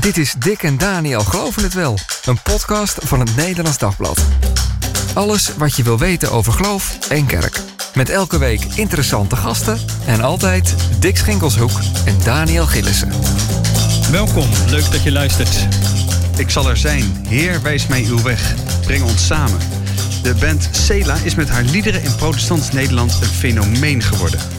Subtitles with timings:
[0.00, 4.20] Dit is Dick en Daniel Geloven het Wel, een podcast van het Nederlands Dagblad.
[5.14, 7.60] Alles wat je wil weten over geloof en kerk.
[7.94, 13.12] Met elke week interessante gasten en altijd Dick Schinkelshoek en Daniel Gillissen.
[14.10, 15.66] Welkom, leuk dat je luistert.
[16.36, 17.26] Ik zal er zijn.
[17.28, 18.54] Heer, wijs mij uw weg.
[18.84, 19.58] Breng ons samen.
[20.22, 24.57] De band Sela is met haar liederen in protestants Nederland een fenomeen geworden.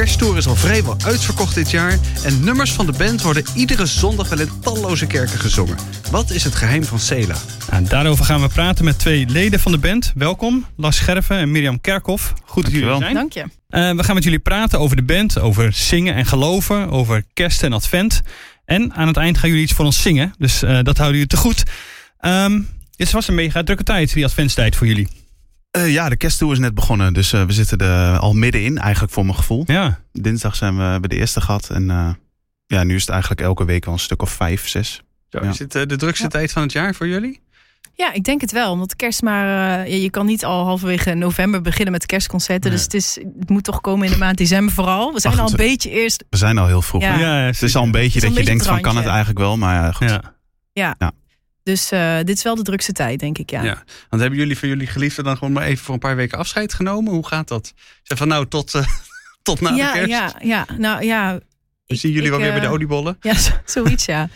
[0.00, 3.86] De kersttour is al vrijwel uitverkocht dit jaar en nummers van de band worden iedere
[3.86, 5.76] zondag wel in talloze kerken gezongen.
[6.10, 7.34] Wat is het geheim van Sela?
[7.70, 10.12] Nou, daarover gaan we praten met twee leden van de band.
[10.14, 12.32] Welkom, Lars Scherven en Mirjam Kerkhoff.
[12.44, 13.14] Goed dat jullie er zijn.
[13.14, 13.44] Dank je.
[13.68, 17.62] Eh, we gaan met jullie praten over de band, over zingen en geloven, over kerst
[17.62, 18.20] en advent.
[18.64, 21.26] En aan het eind gaan jullie iets voor ons zingen, dus eh, dat houden jullie
[21.26, 21.62] te goed.
[22.18, 22.60] Ehm
[23.00, 25.08] dit was een mega drukke tijd, die adventstijd voor jullie.
[25.70, 29.12] Eh, ja, de kersttour is net begonnen, dus eh, we zitten er al middenin eigenlijk
[29.12, 29.62] voor mijn gevoel.
[29.66, 32.08] Ja, Dinsdag zijn we bij de eerste gehad en eh,
[32.66, 35.02] ja, nu is het eigenlijk elke week wel een stuk of vijf, zes.
[35.28, 35.48] Zo, Ja.
[35.50, 36.28] Is dit eh, de drukste Ja.
[36.28, 37.40] tijd van het jaar voor jullie?
[37.94, 38.72] Ja, ik denk het wel.
[38.72, 39.46] Omdat kerst maar...
[39.84, 42.62] eh, ja, je kan niet al halverwege november beginnen met kerstconcerten.
[42.70, 42.72] Nee.
[42.72, 45.12] Dus het, is, het moet toch komen in de maand december vooral.
[45.12, 45.74] We zijn al een 28.
[45.90, 46.24] beetje eerst...
[46.30, 47.02] We zijn al heel vroeg.
[47.02, 47.18] Ja.
[47.18, 48.96] ja, Het is al een beetje Het dat een je beetje denkt van het kan
[48.96, 50.18] het eigenlijk wel, maar ja, goed.
[50.72, 50.96] Ja.
[51.62, 53.62] Dus eh, dit is wel de drukste tijd, denk ik, ja.
[53.62, 53.82] Ja.
[54.08, 56.74] Want hebben jullie van jullie geliefden dan gewoon maar even voor een paar weken afscheid
[56.74, 57.12] genomen?
[57.12, 57.74] Hoe gaat dat?
[58.02, 58.86] Zeg van nou, tot, eh,
[59.42, 60.10] tot na ja, de kerst.
[60.10, 60.66] ja, ja.
[60.78, 61.38] Nou ja...
[61.86, 63.16] We zien jullie ik, wel weer bij de eh, oliebollen.
[63.20, 64.28] Ja, zo- zoiets, ja.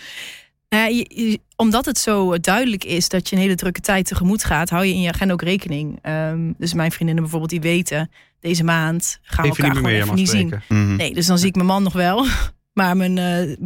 [0.68, 4.06] Nou ja, je- je- omdat het zo duidelijk is dat je een hele drukke tijd
[4.06, 5.98] tegemoet gaat, hou je in je agenda ook rekening.
[6.02, 10.14] Ehm, dus mijn vriendinnen bijvoorbeeld, die weten, deze maand gaan we elkaar niet gewoon even
[10.14, 10.62] niet zien.
[10.68, 10.96] Mhm.
[10.96, 12.26] Nee, dus dan zie ik mijn man nog wel.
[12.74, 13.56] Maar mijn eh,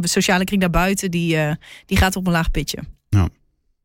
[0.00, 1.52] sociale kring daarbuiten, die, eh,
[1.86, 2.78] die gaat op een laag pitje.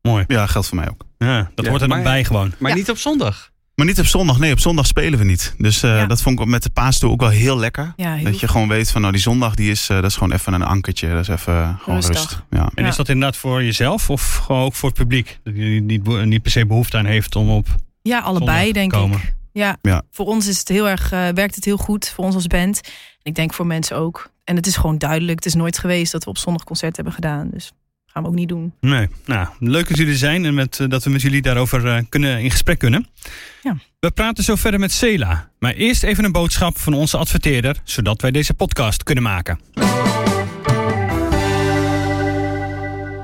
[0.02, 0.24] Mooi.
[0.28, 1.04] Ja, geldt voor mij ook.
[1.18, 2.52] Ja, dat Ja, hoort er dan bij gewoon.
[2.58, 2.76] Maar Ja.
[2.76, 3.50] niet op zondag.
[3.74, 4.38] Maar niet op zondag.
[4.38, 5.54] Nee, op zondag spelen we niet.
[5.58, 6.06] Dus eh, Ja.
[6.06, 7.92] dat vond ik met de paastour ook wel heel lekker.
[7.96, 10.14] Ja, heel Dat je gewoon weet van nou die zondag die is, eh, dat is
[10.14, 11.08] gewoon even een ankertje.
[11.10, 12.14] Dat is even gewoon Rustig.
[12.16, 12.42] rust.
[12.50, 12.70] Ja.
[12.74, 12.88] En Ja.
[12.88, 15.38] is dat inderdaad voor jezelf of gewoon ook voor het publiek?
[15.44, 17.66] Dat jullie niet, niet per se behoefte aan heeft om op...
[18.02, 19.18] Ja, allebei denk komen.
[19.18, 19.34] ik.
[19.52, 19.76] Ja.
[19.82, 20.02] Ja.
[20.10, 22.80] voor ons is het heel erg, eh, werkt het heel goed, voor ons als band.
[22.86, 22.90] En
[23.22, 24.30] ik denk voor mensen ook.
[24.50, 27.14] En het is gewoon duidelijk, het is nooit geweest dat we op zondag concert hebben
[27.14, 27.50] gedaan.
[27.52, 27.72] Dus
[28.06, 28.72] gaan we ook niet doen.
[28.80, 31.86] Nee, nou, leuk dat jullie er zijn en met, eh, dat we met jullie daarover
[31.86, 33.06] eh, kunnen, in gesprek kunnen.
[33.62, 33.76] Ja.
[34.00, 35.50] We praten zo verder met Sela.
[35.58, 39.58] Maar eerst even een boodschap van onze adverteerder, zodat wij deze podcast kunnen maken.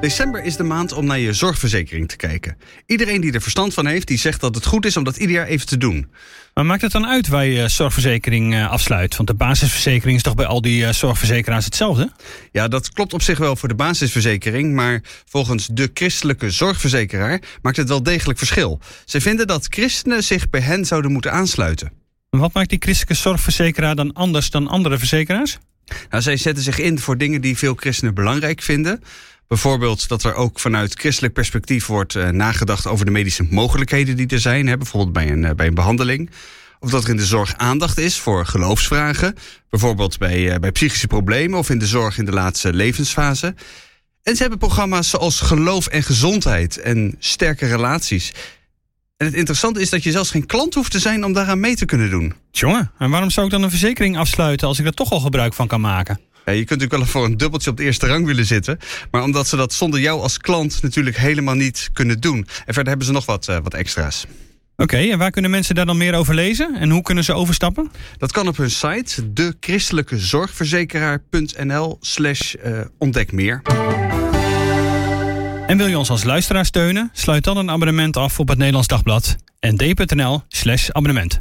[0.00, 2.56] December is de maand om naar je zorgverzekering te kijken.
[2.86, 5.36] Iedereen die er verstand van heeft, die zegt dat het goed is om dat ieder
[5.36, 6.10] jaar even te doen.
[6.54, 9.16] Maar maakt het dan uit waar je zorgverzekering eh, afsluit?
[9.16, 12.12] Want de basisverzekering is toch bij al die eh, zorgverzekeraars hetzelfde?
[12.52, 17.76] Ja, dat klopt op zich wel voor de basisverzekering, maar volgens de christelijke zorgverzekeraar maakt
[17.76, 18.80] het wel degelijk verschil.
[19.04, 21.92] Ze vinden dat christenen zich bij hen zouden moeten aansluiten.
[22.30, 25.58] En Wat maakt die christelijke zorgverzekeraar dan anders dan andere verzekeraars?
[26.10, 29.02] Nou, zij zetten zich in voor dingen die veel christenen belangrijk vinden.
[29.48, 34.26] Bijvoorbeeld dat er ook vanuit christelijk perspectief wordt eh, nagedacht over de medische mogelijkheden die
[34.26, 34.64] er zijn.
[34.64, 36.30] Bijvoorbeeld bij een, eh, bij een behandeling.
[36.80, 39.34] Of dat er in de zorg aandacht is voor geloofsvragen.
[39.70, 43.54] Bijvoorbeeld bij, eh, bij psychische problemen of in de zorg in de laatste levensfase.
[44.22, 48.32] En ze hebben programma's zoals geloof en gezondheid en sterke relaties.
[49.16, 51.76] En het interessante is dat je zelfs geen klant hoeft te zijn om daaraan mee
[51.76, 52.34] te kunnen doen.
[52.50, 55.54] Jongen, en waarom zou ik dan een verzekering afsluiten als ik er toch al gebruik
[55.54, 56.20] van kan maken?
[56.46, 58.78] Ja, je kunt natuurlijk wel voor een dubbeltje op de eerste rang willen zitten.
[59.10, 62.36] Maar omdat ze dat zonder jou als klant natuurlijk helemaal niet kunnen doen.
[62.36, 64.26] En verder hebben ze nog wat, eh, wat extra's.
[64.76, 66.74] Oké, en waar kunnen mensen daar dan meer over lezen?
[66.74, 67.90] En hoe kunnen ze overstappen?
[68.18, 73.62] Dat kan op hun site, dechristelijkezorgverzekeraar.nl slash eh, ontdek meer.
[75.66, 77.10] En wil je ons als luisteraar steunen?
[77.12, 79.36] Sluit dan een abonnement af op het Nederlands Dagblad.
[79.60, 81.40] nd.nl slash abonnement.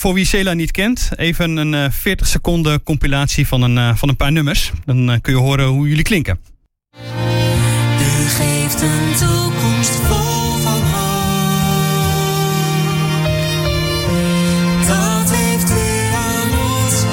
[0.00, 4.08] Voor wie Sela niet kent, even een eh, 40 seconden compilatie van een, eh, van
[4.08, 4.72] een paar nummers.
[4.84, 6.40] Dan eh, kun je horen hoe jullie klinken.
[8.00, 11.20] U geeft een toekomst vol van hoop.
[14.86, 17.04] Dat heeft u aan ons.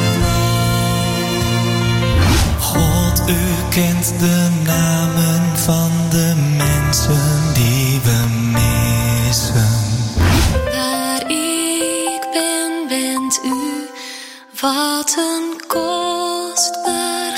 [2.59, 3.39] God, u
[3.69, 5.26] kent de namen
[14.61, 17.37] Wat een kostbaar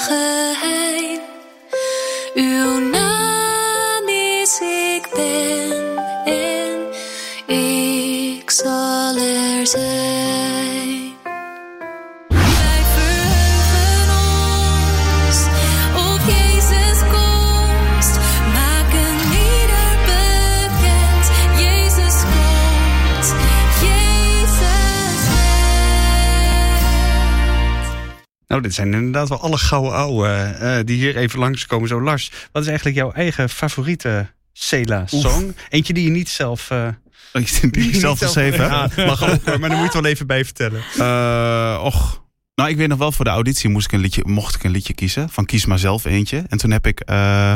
[28.59, 31.88] Nou, dit zijn inderdaad wel alle gouden ouwe eh, die hier even langskomen.
[31.88, 35.56] Zo Lars, wat is eigenlijk jouw eigen favoriete Cela-song?
[35.69, 36.69] Eentje die je niet zelf...
[36.71, 36.88] eh,
[37.71, 38.91] Die ik zelf geschreven heb.
[38.95, 40.81] Ja, mag ook maar dan moet je het wel even bij vertellen.
[40.97, 42.23] Eh, och.
[42.56, 44.71] Nou, ik weet nog wel, voor de auditie moest ik een liedje, mocht ik een
[44.71, 45.29] liedje kiezen.
[45.29, 46.44] Van kies maar zelf eentje.
[46.47, 47.56] En toen heb ik eh,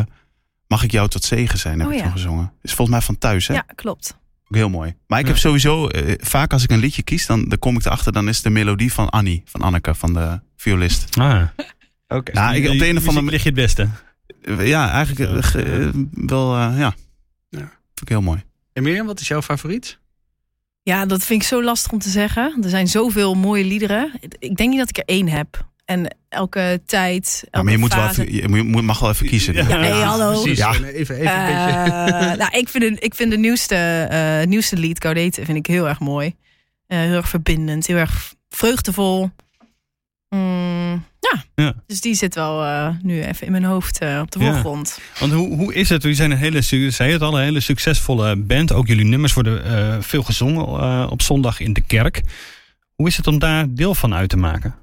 [0.67, 2.03] Mag ik jou tot zegen zijn, heb Oh, ik ja.
[2.05, 2.53] toen gezongen.
[2.61, 3.53] Is volgens mij van thuis, hè?
[3.53, 4.17] Ja, klopt.
[4.53, 4.95] Ook heel mooi.
[5.07, 7.85] Maar ik heb sowieso, eh, vaak als ik een liedje kies, dan, dan kom ik
[7.85, 11.17] erachter, dan is de melodie van Annie, van Anneke, van de violist.
[11.17, 11.41] Ah,
[12.07, 12.31] Oké.
[12.31, 13.89] Nou, ik, op de een of andere manier, lig je het beste.
[14.65, 16.93] ja, eigenlijk eh, ge- eh, wel, eh, ja.
[17.49, 17.59] Ja.
[17.59, 18.43] Vind ik heel mooi.
[18.73, 19.99] En Mirjam, wat is jouw favoriet?
[20.83, 22.57] Ja, dat vind ik zo lastig om te zeggen.
[22.63, 24.11] Er zijn zoveel mooie liederen.
[24.39, 25.65] Ik denk niet dat ik er één heb.
[25.85, 29.27] En elke tijd, elke Ja, maar je, moet wel even, je moet- mag wel even
[29.27, 29.53] kiezen.
[29.53, 29.67] Ja.
[29.67, 30.41] Ja, hey, hallo.
[30.41, 30.57] Precies.
[30.57, 30.69] Ja.
[30.73, 31.91] Even, even een beetje.
[31.91, 33.75] Eh, nou, ik vind, de, ik vind de nieuwste,
[34.09, 36.35] eh, nieuwste lied, Gaudete, vind ik heel erg mooi.
[36.87, 39.29] Eh, heel erg verbindend, heel erg vreugdevol.
[40.29, 41.43] Mm, ja.
[41.55, 41.73] Ja.
[41.87, 44.51] dus die zit wel eh, nu even in mijn hoofd eh, op de Ja.
[44.51, 44.99] voorgrond.
[45.19, 46.01] Want hoe, hoe is het?
[46.01, 48.71] Jullie zijn een hele, zei het al, een hele succesvolle band.
[48.71, 52.21] Ook jullie nummers worden eh, veel gezongen eh, op zondag in de kerk.
[52.95, 54.75] Hoe is het om daar deel van uit te maken?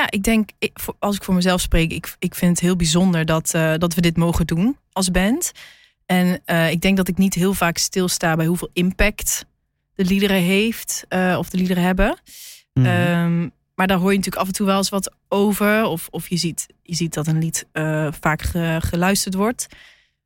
[0.00, 0.50] Ja, ik denk,
[0.98, 4.00] als ik voor mezelf spreek, ik, ik vind het heel bijzonder dat, eh, dat we
[4.00, 5.52] dit mogen doen als band.
[6.06, 9.44] En eh, ik denk dat ik niet heel vaak stilsta bij hoeveel impact
[9.94, 12.18] de liederen heeft eh, of de liederen hebben.
[12.74, 12.86] Mhm.
[12.86, 15.84] Ehm, maar daar hoor je natuurlijk af en toe wel eens wat over.
[15.84, 17.66] Of, of je, ziet, je ziet dat een lied
[18.20, 19.66] vaak ge- geluisterd wordt.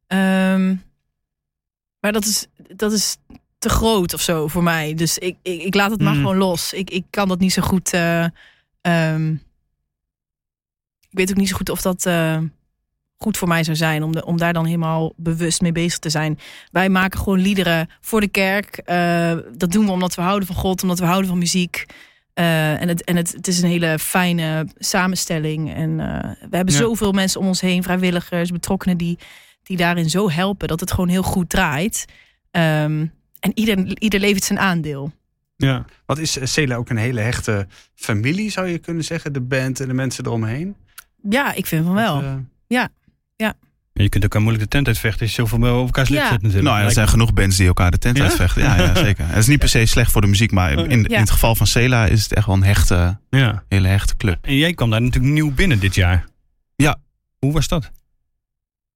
[0.07, 0.75] Ehm,
[2.01, 2.47] maar dat is,
[2.77, 3.17] dat is
[3.59, 4.95] te groot of zo voor mij.
[4.95, 6.21] Dus ik, ik, ik laat het maar Mhm.
[6.23, 6.73] gewoon los.
[6.73, 7.93] Ik, ik kan dat niet zo goed.
[7.93, 8.25] eh,
[8.81, 9.35] ehm,
[11.17, 12.39] weet ook niet zo goed of dat eh,
[13.17, 14.03] goed voor mij zou zijn.
[14.03, 16.39] Om, de, om daar dan helemaal bewust mee bezig te zijn.
[16.71, 18.77] Wij maken gewoon liederen voor de kerk.
[18.77, 21.87] Eh, dat doen we omdat we houden van God, omdat we houden van muziek.
[22.35, 25.75] Eh, en het, en het, het is een hele fijne samenstelling.
[25.75, 25.97] En
[26.51, 26.81] we hebben Ja.
[26.81, 29.19] zoveel mensen om ons heen, vrijwilligers, betrokkenen die,
[29.63, 32.05] die daarin zo helpen dat het gewoon heel goed draait.
[32.51, 33.07] Ehm,
[33.41, 35.13] en ieder, ieder levert zijn aandeel.
[35.57, 35.85] ja.
[36.07, 39.33] Wat is Cela ook een hele hechte familie, zou je kunnen zeggen?
[39.33, 40.77] De band en de mensen eromheen?
[41.29, 42.23] Ja, ik vind van wel.
[42.23, 42.35] Eh,
[43.97, 46.29] Je kunt ook moeilijk de tent uitvechten als je zoveel bij elkaars lip Ja.
[46.31, 46.69] zit natuurlijk.
[46.69, 48.23] Nou ja, er zijn genoeg bands die elkaar de tent Ja?
[48.25, 48.63] uitvechten.
[48.63, 49.27] Ja, ja, zeker.
[49.29, 51.19] Het is niet per se slecht voor de muziek, maar in, in Ja.
[51.19, 53.65] het geval van Cela is het echt wel een hechte, Ja.
[53.69, 54.39] hele hechte club.
[54.47, 56.25] En jij kwam daar natuurlijk nieuw binnen dit jaar.
[56.77, 56.97] Ja.
[57.39, 57.91] Hoe was dat?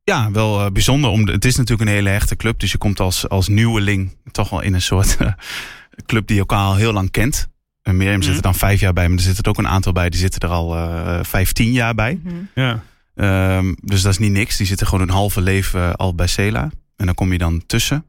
[0.04, 1.10] Ja, wel eh, bijzonder.
[1.10, 4.16] Om de- het is natuurlijk een hele hechte club, dus je komt als, als nieuweling
[4.30, 5.32] toch wel in een soort eh,
[6.06, 7.48] club die elkaar al heel lang kent.
[7.88, 9.92] En Mirjam zit er dan vijf jaar bij, maar er zitten er ook een aantal
[9.92, 12.20] bij die zitten er al eh vijftien jaar bij.
[12.22, 12.34] Mhm.
[12.54, 12.82] Ja.
[13.14, 14.56] Ehm, dus dat is niet niks.
[14.56, 16.70] Die zitten gewoon hun halve leven al bij Cela.
[16.96, 18.04] En dan kom je dan tussen.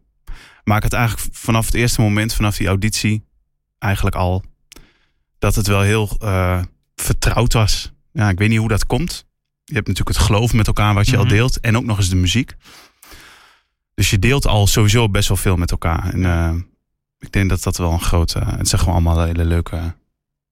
[0.64, 3.24] Maar ik had eigenlijk vanaf het eerste moment, vanaf die auditie,
[3.80, 4.44] eigenlijk al
[5.40, 6.62] dat het wel heel eh,
[6.96, 7.92] vertrouwd was.
[8.12, 9.26] Ja, ik weet niet hoe dat komt.
[9.64, 11.22] Je hebt natuurlijk het geloof met elkaar wat je Mhm.
[11.22, 11.60] al deelt.
[11.60, 12.56] En ook nog eens de muziek.
[13.94, 16.14] Dus je deelt al sowieso best wel veel met elkaar.
[16.14, 16.54] En eh,
[17.20, 18.40] ik denk dat dat wel een grote...
[18.58, 19.76] het zijn gewoon allemaal hele leuke...
[19.76, 19.92] Want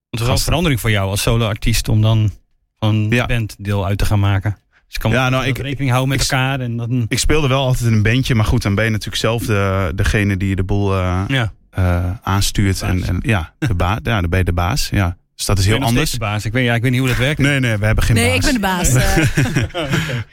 [0.09, 2.31] het is wel een verandering voor jou als solo-artiest om dan
[2.79, 3.25] van Ja.
[3.25, 4.51] band deel uit te gaan maken.
[4.71, 6.59] Dus je kan Ja, wel nou, ik- rekening houden met ik- elkaar.
[6.59, 8.35] En dan, Ik speelde wel altijd in een bandje.
[8.35, 10.93] Maar goed, dan ben je natuurlijk zelf de, degene die de boel...
[10.97, 12.81] eh, ja, eh, aanstuurt.
[12.81, 13.99] En, en ja, de baas.
[14.03, 14.89] Ja, dan ben je de baas.
[14.91, 15.17] Ja.
[15.35, 16.11] Dus dat is heel anders.
[16.11, 16.45] de baas.
[16.45, 17.39] Ik weet, ja, ik weet niet hoe dat werkt.
[17.39, 18.35] Nee, nee, we hebben geen Nee, baas.
[18.35, 18.93] ik ben de baas.
[18.93, 19.15] eh.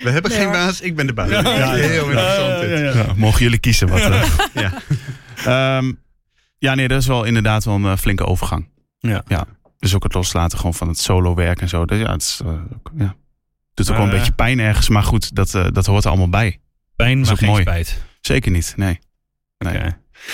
[0.05, 0.53] we hebben Nee, geen hoor.
[0.57, 1.29] baas, ik ben de baas.
[1.31, 4.01] Ja, Ja, heel interessant mogen jullie kiezen wat.
[4.55, 4.73] Ja.
[5.45, 5.93] Ehm,
[6.65, 8.69] ja, nee, dat is wel inderdaad wel een eh, flinke overgang.
[8.99, 9.23] Ja.
[9.27, 9.47] ja.
[9.79, 11.85] Dus ook het loslaten gewoon van het solo werk en zo.
[11.85, 12.53] Dus ja, het is, eh,
[12.97, 13.15] ja.
[13.75, 14.89] doet ook wel een beetje pijn ergens.
[14.89, 16.61] Maar goed, dat, eh, dat hoort er allemaal bij.
[16.97, 17.63] Pijn, maar geen mooi.
[17.63, 18.05] spijt.
[18.21, 18.99] Zeker niet, nee.
[19.59, 19.93] Nee.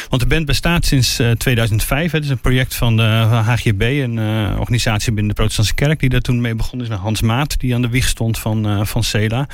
[0.09, 2.11] Want de band bestaat sinds eh, 2005.
[2.11, 2.17] hè.
[2.17, 6.09] Het is een project van de HGB, een eh, organisatie binnen de Protestantse Kerk, die
[6.09, 6.93] daar toen mee begonnen is.
[6.93, 9.47] Met Hans Maat, die aan de wieg stond van, eh van Cela.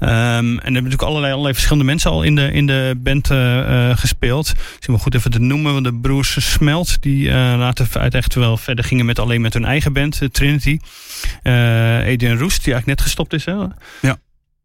[0.00, 3.30] Ehm, en er hebben natuurlijk allerlei, allerlei verschillende mensen al in de, in de band
[3.30, 4.52] eh, eh, gespeeld.
[4.80, 8.56] Is wel goed even te noemen, want de broers Smelt, die eh, later uiteindelijk wel
[8.56, 10.78] verder gingen met alleen met hun eigen band, eh, Trinity.
[11.42, 11.52] Eh
[11.98, 13.44] Adrian Roest, die eigenlijk net gestopt is.
[13.44, 13.54] Hè?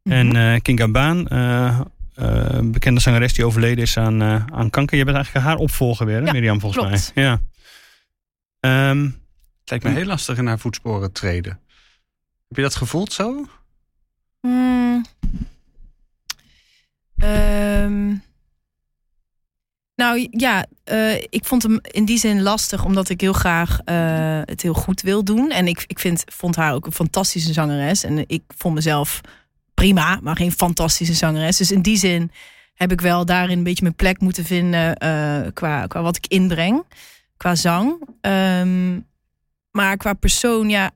[0.04, 1.80] En eh Kinga Baan, eh, eh,
[2.14, 4.98] een bekende zangeres die overleden is aan, eh, aan kanker.
[4.98, 7.12] Je bent eigenlijk haar opvolger weer, hè, Ja, Mirjam, volgens klopt.
[7.16, 7.24] mij.
[7.24, 7.42] Ja.
[8.60, 11.60] Ehm, Het lijkt me heel lastig in haar voetsporen treden.
[12.48, 13.46] Heb je dat gevoeld zo?
[14.42, 15.06] Hmm.
[17.18, 18.16] Ehm.
[19.96, 24.40] nou ja, eh, ik vond hem in die zin lastig, omdat ik heel graag eh,
[24.44, 25.52] het heel goed wil doen.
[25.52, 28.04] En ik, ik vind, vond haar ook een fantastische zangeres.
[28.04, 29.22] En ik vond mezelf
[29.84, 31.58] prima, maar geen fantastische zangeres.
[31.58, 32.32] Dus in die zin
[32.74, 36.28] heb ik wel daarin een beetje mijn plek moeten vinden eh, qua, qua wat ik
[36.28, 36.84] inbreng.
[37.38, 38.02] qua zang.
[38.22, 39.00] Ehm,
[39.72, 40.92] maar qua persoon, ja.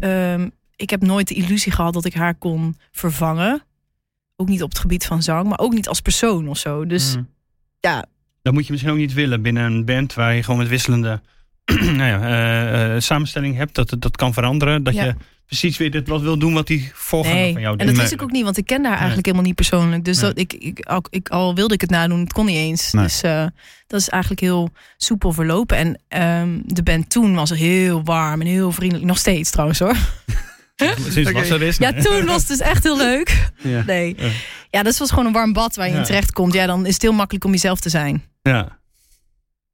[0.00, 3.62] ehm, ik heb nooit de illusie gehad dat ik haar kon vervangen.
[4.36, 6.86] Ook niet op het gebied van zang, maar ook niet als persoon of zo.
[6.86, 7.28] Dus Mm.
[7.80, 8.04] ja,
[8.42, 11.20] Dat moet je misschien ook niet willen binnen een band waar je gewoon met wisselende
[12.00, 13.74] nou ja, eh, eh, samenstelling hebt.
[13.74, 14.82] Dat het- dat kan veranderen.
[14.82, 15.04] Dat Ja.
[15.04, 15.14] je
[15.46, 17.52] precies weer dit wat wil doen wat die voorganger nee.
[17.52, 17.86] van jou En deed.
[17.86, 18.04] dat Nee.
[18.06, 20.04] wist ik ook niet, want ik ken haar eigenlijk helemaal niet persoonlijk.
[20.04, 20.28] Dus Nee.
[20.32, 22.90] dat, ik, ik, al, ik, al wilde ik het nadoen, het kon niet eens.
[22.90, 23.46] Dus eh,
[23.86, 25.76] dat is eigenlijk heel soepel verlopen.
[25.76, 29.06] En ehm, de band toen was heel warm en heel vriendelijk.
[29.06, 29.96] Nog steeds trouwens hoor.
[31.32, 31.76] Was er is.
[31.76, 33.50] Ja, toen was het dus echt heel leuk.
[33.62, 33.82] Ja.
[33.86, 34.14] Nee.
[34.18, 34.28] Ja.
[34.70, 35.98] Ja, dat was gewoon een warm bad waar je Ja.
[35.98, 36.52] in terecht komt.
[36.52, 38.22] Ja, dan is het heel makkelijk om jezelf te zijn.
[38.42, 38.80] Ja.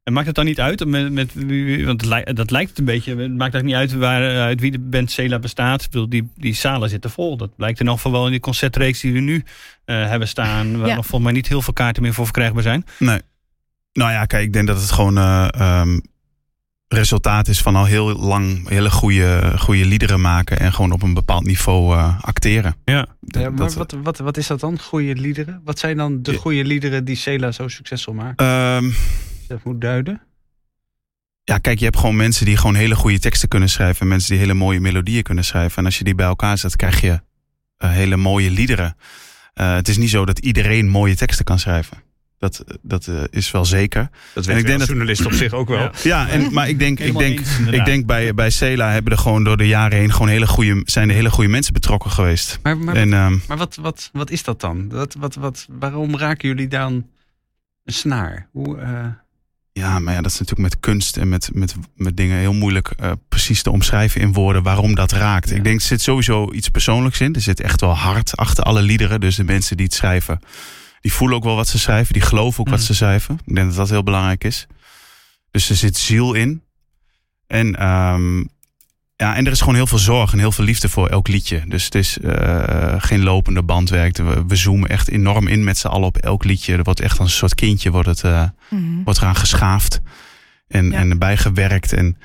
[0.08, 0.84] En maakt het dan niet uit?
[0.86, 3.10] Met, met, wie- want dat lijkt het een beetje.
[3.16, 5.82] Het maakt eigenlijk niet uit waar, eh, uit wie de band Cela bestaat.
[5.82, 7.36] Ik bedoel, die, die zalen zitten vol.
[7.36, 9.44] Dat blijkt in elk geval wel in die concertreeks die we nu
[9.84, 10.78] eh, hebben staan.
[10.78, 10.94] Waar Ja.
[10.94, 12.84] nog volgens mij niet heel veel kaarten meer voor verkrijgbaar zijn.
[12.98, 13.20] Nee.
[13.92, 15.98] Nou ja, kijk, ik denk dat het gewoon eh, ehm,
[16.88, 21.14] resultaat is van al heel lang hele goede, goede liederen maken en gewoon op een
[21.14, 22.74] bepaald niveau eh, acteren.
[22.84, 23.06] Ja.
[23.20, 24.78] Dat- Ja, maar dat- wat, wat, wat is dat dan?
[24.80, 25.60] Goede liederen?
[25.64, 28.46] Wat zijn dan de goede liederen die Cela zo succesvol maken?
[28.46, 28.90] Ehm,
[29.48, 30.20] dat moet duiden.
[31.44, 34.00] ja, kijk, je hebt gewoon mensen die gewoon hele goede teksten kunnen schrijven.
[34.00, 35.78] En mensen die hele mooie melodieën kunnen schrijven.
[35.78, 37.20] En als je die bij elkaar zet, krijg je
[37.76, 38.96] eh, hele mooie liederen.
[39.54, 41.96] Eh, het is niet zo dat iedereen mooie teksten kan schrijven.
[42.38, 44.10] Dat, dat eh, is wel zeker.
[44.34, 45.78] Dat En ik denk dat- journalist op zich ook wel.
[45.78, 45.90] Ja.
[46.02, 49.18] Ja, en, maar ik denk, ik denk, eens, ik denk bij, bij Cela hebben er
[49.18, 52.58] gewoon door de jaren heen gewoon hele goede, zijn er hele goede mensen betrokken geweest.
[52.62, 54.88] Maar, maar, En ehm, maar wat, wat, wat is dat dan?
[54.88, 56.92] Wat, wat, wat, waarom raken jullie dan
[57.84, 58.48] een snaar?
[58.52, 59.06] Hoe, eh,
[59.78, 62.88] ja, maar ja, dat is natuurlijk met kunst en met, met, met dingen heel moeilijk
[62.88, 65.48] eh, precies te omschrijven in woorden waarom dat raakt.
[65.50, 65.56] Ja.
[65.56, 67.34] Ik denk, er zit sowieso iets persoonlijks in.
[67.34, 69.20] Er zit echt wel hart achter alle liederen.
[69.20, 70.40] Dus de mensen die het schrijven,
[71.00, 72.12] die voelen ook wel wat ze schrijven.
[72.12, 72.84] Die geloven ook wat Mm.
[72.84, 73.38] ze schrijven.
[73.44, 74.66] Ik denk dat dat heel belangrijk is.
[75.50, 76.62] Dus er zit ziel in.
[77.46, 78.44] En, ehm,
[79.22, 81.62] ja, en er is gewoon heel veel zorg en heel veel liefde voor elk liedje.
[81.66, 84.16] Dus het is eh, geen lopende bandwerk.
[84.16, 86.76] We, we zoomen echt enorm in met z'n allen op elk liedje.
[86.76, 88.48] Er wordt echt als een soort kindje wordt het, eh,
[89.04, 90.00] wordt eraan geschaafd
[90.68, 90.96] en, Ja.
[90.98, 91.92] en bijgewerkt.
[91.92, 92.16] En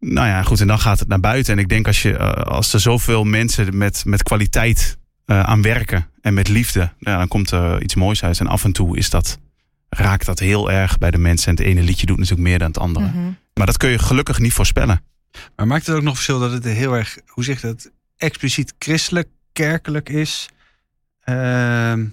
[0.00, 1.52] nou ja, goed, en dan gaat het naar buiten.
[1.52, 6.06] En ik denk als, je, eh, als er zoveel mensen met, met kwaliteit aan werken
[6.20, 8.40] en met liefde, ja, dan komt er iets moois uit.
[8.40, 9.38] En af en toe is dat,
[9.88, 11.48] raakt dat heel erg bij de mensen.
[11.48, 13.06] En het ene liedje doet natuurlijk meer dan het andere.
[13.06, 13.18] Mhm.
[13.54, 15.00] Maar dat kun je gelukkig niet voorspellen.
[15.56, 18.74] Maar maakt het ook nog verschil dat het heel erg, hoe zeg je dat, expliciet
[18.78, 20.48] christelijk, kerkelijk is?
[21.20, 22.06] Ehm,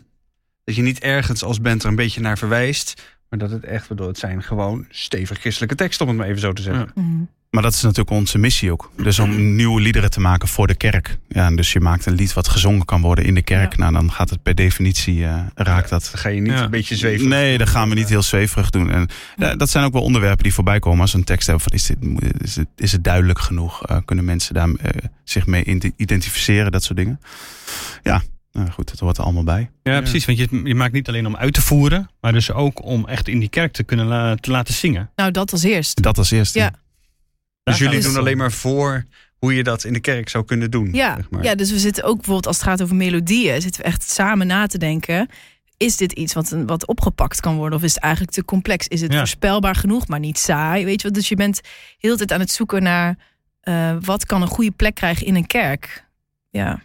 [0.64, 3.88] dat je niet ergens als band er een beetje naar verwijst, maar dat het echt,
[3.88, 6.92] waardoor het zijn gewoon stevig christelijke teksten, om het maar even zo te zeggen.
[6.96, 7.02] Ja.
[7.02, 7.24] Mhm.
[7.50, 8.92] Maar dat is natuurlijk onze missie ook.
[8.98, 11.18] Dus om nieuwe liederen te maken voor de kerk.
[11.28, 13.72] Ja, dus je maakt een lied wat gezongen kan worden in de kerk.
[13.72, 13.78] Ja.
[13.78, 16.10] Nou, dan gaat het per definitie, eh, raakt dat.
[16.12, 16.64] Dan ga je niet Ja.
[16.64, 17.28] een beetje zweven.
[17.28, 18.92] Nee, dat gaan we niet heel zweverig doen.
[18.92, 21.64] En ja, dat zijn ook wel onderwerpen die voorbij komen als we een tekst hebben.
[21.64, 21.98] Van, is, dit,
[22.42, 23.86] is, het, is het duidelijk genoeg?
[23.86, 24.90] Eh, kunnen mensen daar eh,
[25.24, 26.72] zich mee identificeren?
[26.72, 27.20] Dat soort dingen.
[28.04, 29.70] Ja, nou goed, het hoort er allemaal bij.
[29.84, 30.26] Ja, precies.
[30.26, 33.28] Want je, je maakt niet alleen om uit te voeren, maar dus ook om echt
[33.28, 35.10] in die kerk te kunnen la- te laten zingen.
[35.16, 36.02] Nou, dat als eerst.
[36.02, 36.60] Dat als eerste.
[36.60, 36.74] Ja.
[37.70, 39.06] Dus jullie doen alleen maar voor
[39.38, 40.90] hoe je dat in de kerk zou kunnen doen.
[40.94, 41.44] Ja, zeg maar.
[41.44, 44.48] ja, dus we zitten ook bijvoorbeeld als het gaat over melodieën, zitten we echt samen
[44.48, 45.30] na te denken.
[45.78, 47.78] Is dit iets wat, wat opgepakt kan worden?
[47.78, 48.88] Of is het eigenlijk te complex?
[48.88, 49.18] Is het Ja.
[49.18, 50.86] voorspelbaar genoeg, maar niet saai?
[50.86, 51.16] Weet je wat?
[51.18, 51.62] Dus je bent
[51.98, 53.18] heel de tijd aan het zoeken naar
[53.60, 56.06] eh, wat kan een goede plek krijgen in een kerk.
[56.50, 56.82] Ja.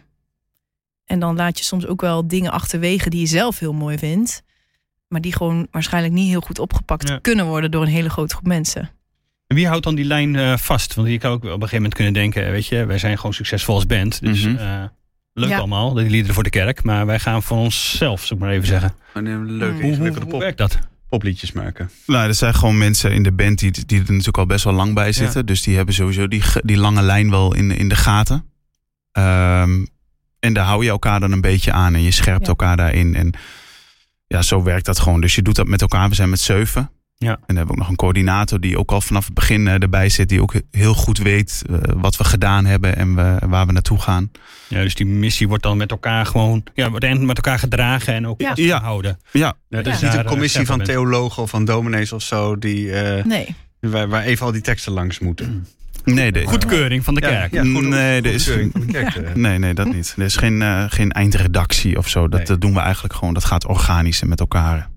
[1.05, 4.43] En dan laat je soms ook wel dingen achterwege die je zelf heel mooi vindt.
[5.07, 7.19] Maar die gewoon waarschijnlijk niet heel goed opgepakt Ja.
[7.21, 8.89] kunnen worden door een hele grote groep mensen.
[9.47, 10.93] En wie houdt dan die lijn eh, vast?
[10.93, 13.33] Want je kan ook op een gegeven moment kunnen denken, weet je, wij zijn gewoon
[13.33, 14.21] succesvol als band.
[14.21, 14.55] Dus Mhm.
[14.55, 14.83] eh,
[15.33, 15.57] leuk Ja.
[15.57, 16.83] allemaal, die liederen voor de kerk.
[16.83, 18.93] Maar wij gaan voor onszelf, zou ik maar even zeggen.
[19.13, 20.11] Een leuke, Mm.
[20.29, 20.79] Hoe, werkt dat?
[21.09, 21.89] popliedjes maken.
[22.05, 24.73] Nou, er zijn gewoon mensen in de band die, die er natuurlijk al best wel
[24.73, 25.45] lang bij zitten.
[25.45, 28.45] Dus die hebben sowieso die, die lange lijn wel in, in de gaten.
[29.11, 29.85] Ehm,
[30.39, 32.47] en daar hou je elkaar dan een beetje aan en je scherpt Ja.
[32.47, 33.15] elkaar daarin.
[33.15, 33.33] En
[34.27, 35.21] ja, zo werkt dat gewoon.
[35.21, 36.09] Dus je doet dat met elkaar.
[36.09, 36.89] We zijn met zeven.
[37.17, 37.31] Ja.
[37.31, 39.81] En dan hebben we ook nog een coördinator die ook al vanaf het begin eh,
[39.81, 40.29] erbij zit.
[40.29, 43.99] Die ook heel goed weet eh, wat we gedaan hebben en we, waar we naartoe
[44.01, 44.31] gaan.
[44.67, 48.27] Ja, dus die missie wordt dan met elkaar gewoon, ja, wordt met elkaar gedragen en
[48.27, 48.47] ook Ja.
[48.47, 49.19] vastgehouden.
[49.31, 50.05] Ja, Ja, het is Ja.
[50.05, 53.55] niet een eh, commissie van theologen of van dominees of zo, die, eh, Nee.
[53.79, 55.67] waar, waar even al die teksten langs moeten.
[56.03, 57.53] nee, de, Goedkeuring van de kerk.
[57.53, 60.13] Ja, goed, Nee, er is- goedkeuring van de kerk, nee, nee, dat niet.
[60.17, 62.21] Er is geen, eh, geen eindredactie of zo.
[62.27, 62.47] Dat, Nee.
[62.47, 63.33] dat doen we eigenlijk gewoon.
[63.33, 64.89] Dat gaat organisch en met elkaar.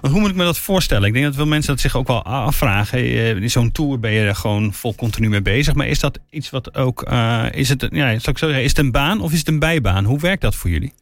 [0.00, 1.06] Want hoe moet ik me dat voorstellen?
[1.08, 2.98] Ik denk dat veel mensen dat zich ook wel afvragen.
[2.98, 5.74] Eh, In zo'n tour ben je er gewoon vol continu mee bezig.
[5.74, 7.02] Maar is dat iets wat ook.
[7.02, 9.48] eh, is, het, ja, zal ik zo zeggen, is het een baan of is het
[9.48, 10.04] een bijbaan?
[10.04, 10.92] Hoe werkt dat voor jullie?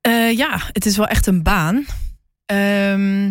[0.00, 1.84] Eh, ja, het is wel echt een baan.
[2.46, 3.30] Ehm,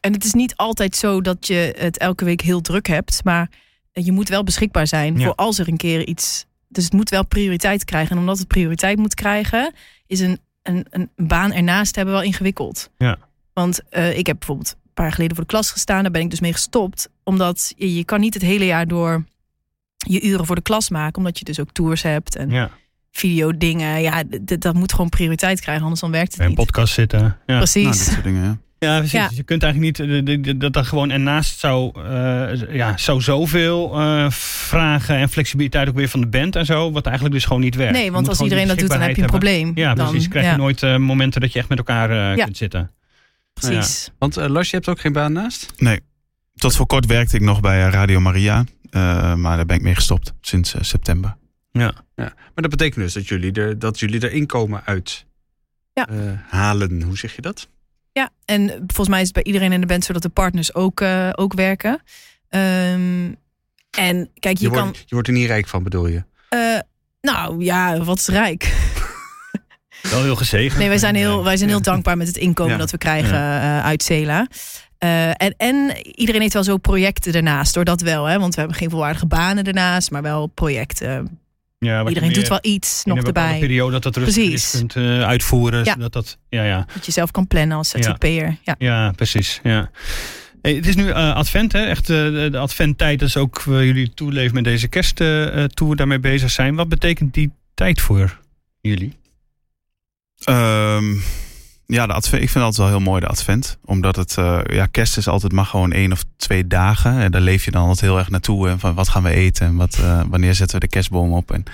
[0.00, 3.24] en het is niet altijd zo dat je het elke week heel druk hebt.
[3.24, 3.50] Maar
[3.92, 5.24] je moet wel beschikbaar zijn Ja.
[5.24, 6.44] voor als er een keer iets.
[6.68, 8.10] Dus het moet wel prioriteit krijgen.
[8.12, 9.74] En omdat het prioriteit moet krijgen,
[10.06, 12.90] is een, een, een baan ernaast hebben wel ingewikkeld.
[12.98, 13.18] Ja.
[13.52, 16.02] Want eh, ik heb bijvoorbeeld een paar jaar geleden voor de klas gestaan.
[16.02, 17.08] Daar ben ik dus mee gestopt.
[17.24, 19.24] Omdat je, je kan niet het hele jaar door
[19.96, 21.16] je uren voor de klas maken.
[21.18, 22.70] Omdat je dus ook tours hebt en Ja.
[23.10, 24.00] videodingen.
[24.02, 25.82] Ja, d- d- dat moet gewoon prioriteit krijgen.
[25.82, 26.56] Anders dan werkt het een niet.
[26.56, 27.20] podcast zitten.
[27.20, 27.38] Ja.
[27.46, 28.04] Nou, Precies.
[28.04, 28.58] dit soort dingen, ja.
[28.82, 29.12] Ja, precies.
[29.12, 29.30] Ja.
[29.34, 34.30] Je kunt eigenlijk niet eh, dat er gewoon ernaast zou, eh, ja, zou zoveel eh,
[34.30, 37.74] vragen en flexibiliteit ook weer van de band en zo, wat eigenlijk dus gewoon niet
[37.74, 37.92] werkt.
[37.92, 39.64] nee, want als iedereen dat doet, dan heb je een probleem.
[39.64, 39.82] hebben.
[39.82, 40.28] Ja, dan, precies.
[40.28, 42.44] Krijg ja, je nooit eh, momenten dat je echt met elkaar eh, Ja.
[42.44, 42.90] kunt zitten.
[43.52, 44.10] precies.
[44.18, 45.72] Want Lars, je hebt ook geen baan naast?
[45.76, 46.00] Nee.
[46.54, 48.64] Tot voor kort werkte ik nog bij Radio Maria.
[48.90, 51.36] eh, maar daar ben ik mee gestopt sinds september.
[51.70, 51.92] Ja.
[52.16, 52.32] Ja.
[52.34, 55.26] Maar dat betekent dus dat jullie er, dat jullie er inkomen uit
[55.92, 56.08] Ja.
[56.08, 56.16] eh,
[56.48, 57.02] halen.
[57.02, 57.68] Hoe zeg je dat?
[58.12, 60.74] Ja, en volgens mij is het bij iedereen in de band zo dat de partners
[60.74, 62.02] ook, eh, ook werken.
[62.48, 63.32] Ehm,
[63.90, 64.82] en kijk, je, Je, kan.
[64.82, 66.22] wordt, je wordt er niet rijk van, bedoel je?
[66.48, 66.78] eh,
[67.20, 68.72] nou ja, wat is rijk?
[70.10, 70.78] Wel heel gezegend.
[70.78, 72.78] Nee, wij zijn heel, wij zijn heel dankbaar met het inkomen Ja.
[72.78, 74.46] dat we krijgen eh, uit Cela.
[74.98, 78.24] Eh, en, en iedereen heeft wel zo projecten ernaast, door dat wel.
[78.24, 78.38] Hè?
[78.38, 81.40] Want we hebben geen volwaardige banen ernaast, maar wel projecten.
[81.84, 83.66] Ja, iedereen doet wel iets in nog een bepaalde erbij.
[83.66, 84.72] periode dat dat rustig Precies.
[84.72, 85.84] is kunt eh, uitvoeren.
[85.84, 85.92] Ja.
[85.92, 86.86] Zodat dat, ja, ja.
[86.94, 87.88] Dat je zelf kan plannen als.
[87.88, 88.56] ZZP'er.
[88.62, 88.74] Ja.
[88.78, 89.60] Ja, precies.
[89.62, 89.90] Ja.
[90.62, 91.84] Hey, het is nu eh, advent, hè?
[91.84, 92.16] Echt eh,
[92.50, 93.18] de, adventtijd.
[93.18, 96.74] Dat is ook jullie toeleven met deze kersttour daarmee bezig zijn.
[96.74, 98.38] Wat betekent die tijd voor
[98.80, 99.16] jullie?
[100.44, 101.14] Ehm,
[101.86, 103.78] ja, de advent, ik vind het altijd wel heel mooi, de advent.
[103.84, 107.18] Omdat het, eh, ja, kerst is altijd maar gewoon één of twee dagen.
[107.18, 108.68] En daar leef je dan altijd heel erg naartoe.
[108.68, 109.66] En van wat gaan we eten?
[109.66, 111.50] En wat, eh, wanneer zetten we de kerstboom op?
[111.50, 111.64] En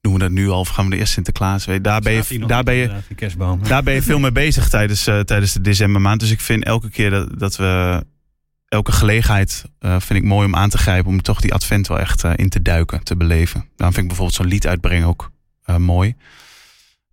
[0.00, 1.64] doen we dat nu al of gaan we de eerste Sinterklaas?
[1.64, 3.60] Weet Daar ben je, daar ben je, kerstboom.
[3.62, 6.20] daar ben je veel mee bezig tijdens, eh, tijdens de decembermaand.
[6.20, 8.04] Dus ik vind elke keer dat, dat we
[8.68, 11.10] elke gelegenheid vind ik mooi om aan te grijpen.
[11.10, 13.60] Om toch die advent wel echt in te duiken, te beleven.
[13.60, 15.30] Daarom vind ik bijvoorbeeld zo'n lied uitbrengen ook
[15.78, 16.14] mooi.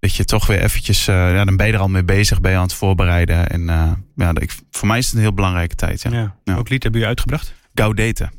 [0.03, 2.51] Dat je toch weer eventjes, eh, ja, dan ben je er al mee bezig, ben
[2.51, 3.49] je aan het voorbereiden.
[3.49, 6.01] En eh, ja, ik, voor mij is het een heel belangrijke tijd.
[6.01, 6.11] Ja.
[6.11, 6.35] Ja.
[6.43, 6.55] Ja.
[6.55, 7.53] Ook lied hebben jullie uitgebracht?
[7.73, 8.29] Gaudete,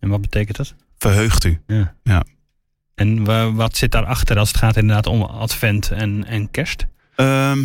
[0.00, 0.74] En wat betekent dat?
[0.98, 1.60] verheugt u.
[1.66, 1.94] Ja.
[2.02, 2.24] Ja.
[2.94, 6.86] En wa- wat zit daarachter als het gaat inderdaad om advent en, en kerst?
[7.16, 7.58] Ehm,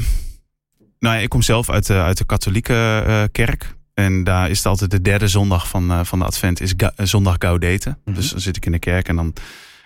[0.99, 3.75] nou ja, ik kom zelf uit de, uit de katholieke eh, kerk.
[3.93, 7.35] En daar is het altijd de derde zondag van, van de advent, is ga- zondag
[7.39, 7.97] Gaudete.
[8.05, 8.15] Mhm.
[8.15, 9.33] Dus dan zit ik in de kerk en dan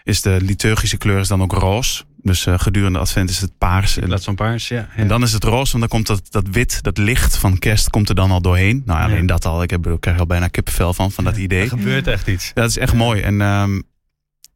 [0.03, 2.03] is de liturgische kleur is dan ook roze.
[2.21, 3.97] Dus eh, gedurende de advent is het paars.
[3.97, 4.77] En, Laat zo'n paars, ja.
[4.77, 4.87] ja.
[4.95, 7.89] en dan is het roze, want dan komt dat, dat wit, dat licht van kerst
[7.89, 8.81] komt er dan al doorheen.
[8.85, 9.27] Nou, alleen Ja.
[9.27, 9.63] dat al.
[9.63, 11.61] Ik, heb, ik krijg al bijna kippenvel van, van dat idee.
[11.61, 12.51] Er gebeurt echt iets.
[12.53, 13.21] Dat is echt mooi.
[13.21, 13.81] En ehm,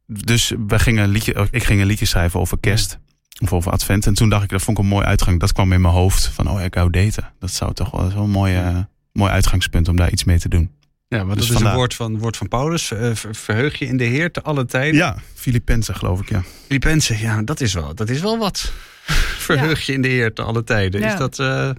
[0.06, 2.98] dus we gingen een liedje, oh, ik ging een liedje schrijven over kerst.
[3.42, 4.06] Of over advent.
[4.06, 5.40] En toen dacht ik, dat vond ik een mooi uitgang.
[5.40, 6.26] Dat kwam in mijn hoofd.
[6.26, 7.22] Van, oh ja, Gaudete.
[7.38, 8.78] Dat zou toch wel zo'n mooi, eh,
[9.12, 10.70] mooi uitgangspunt om daar iets mee te doen.
[11.14, 11.72] Ja, want Dus dat is vandaar.
[11.72, 12.90] een woord van, woord van Paulus.
[12.90, 14.94] Eh, ver- verheug je in de Heer te alle tijden.
[14.94, 16.42] Ja, Filippenzen geloof ik, ja.
[16.66, 18.72] Filippenzen, ja, dat is wel, dat is wel wat.
[19.48, 21.00] verheug je in de Heer te alle tijden.
[21.00, 21.12] Ja.
[21.12, 21.38] Is dat...
[21.38, 21.70] eh,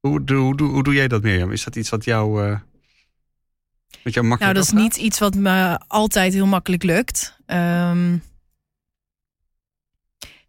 [0.00, 1.50] hoe, doe- hoe, doe- hoe doe jij dat, Mirjam?
[1.52, 2.44] Is dat iets wat jou...
[2.50, 2.58] eh
[4.02, 7.36] wat jou makkelijk Nou, dat is niet iets wat me altijd heel makkelijk lukt.
[7.46, 8.16] Ehm,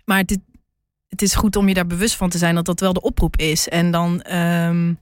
[0.05, 0.37] maar het,
[1.07, 3.37] het is goed om je daar bewust van te zijn dat dat wel de oproep
[3.37, 3.69] is.
[3.69, 4.93] En dan, ehm,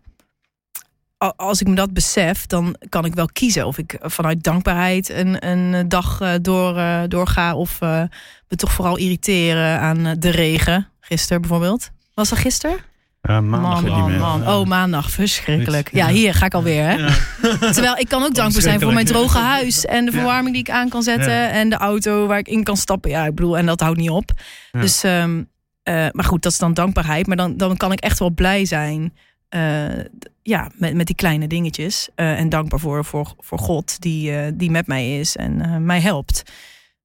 [1.35, 5.47] als ik me dat besef, dan kan ik wel kiezen of ik vanuit dankbaarheid een,
[5.47, 8.01] een dag eh, door, eh, doorga of eh,
[8.47, 10.87] me toch vooral irriteren aan eh, de regen.
[10.99, 11.89] Gisteren bijvoorbeeld.
[12.13, 12.77] Was dat gisteren?
[13.21, 14.47] Maandag Man, man, man.
[14.47, 15.11] Oh, maandag.
[15.11, 15.89] Verschrikkelijk.
[15.91, 16.07] Ja.
[16.07, 16.83] Hier ga ik alweer.
[16.83, 16.93] Hè?
[16.93, 17.09] Ja.
[17.73, 20.69] Terwijl ik kan ook dankbaar zijn voor mijn droge huis en de verwarming die ik
[20.69, 21.49] aan kan zetten Ja.
[21.49, 23.09] en de auto waar ik in kan stappen.
[23.11, 24.31] Ja, ik bedoel, en dat houdt niet op.
[24.71, 24.81] Ja.
[24.81, 25.43] Dus, ehm,
[25.83, 27.27] eh, maar goed, dat is dan dankbaarheid.
[27.27, 29.13] Maar dan, dan kan ik echt wel blij zijn.
[29.53, 30.05] Eh,
[30.41, 32.09] ja, met, met die kleine dingetjes.
[32.15, 35.77] Eh, en dankbaar voor, voor, voor God die, eh, die met mij is en eh,
[35.77, 36.43] mij helpt.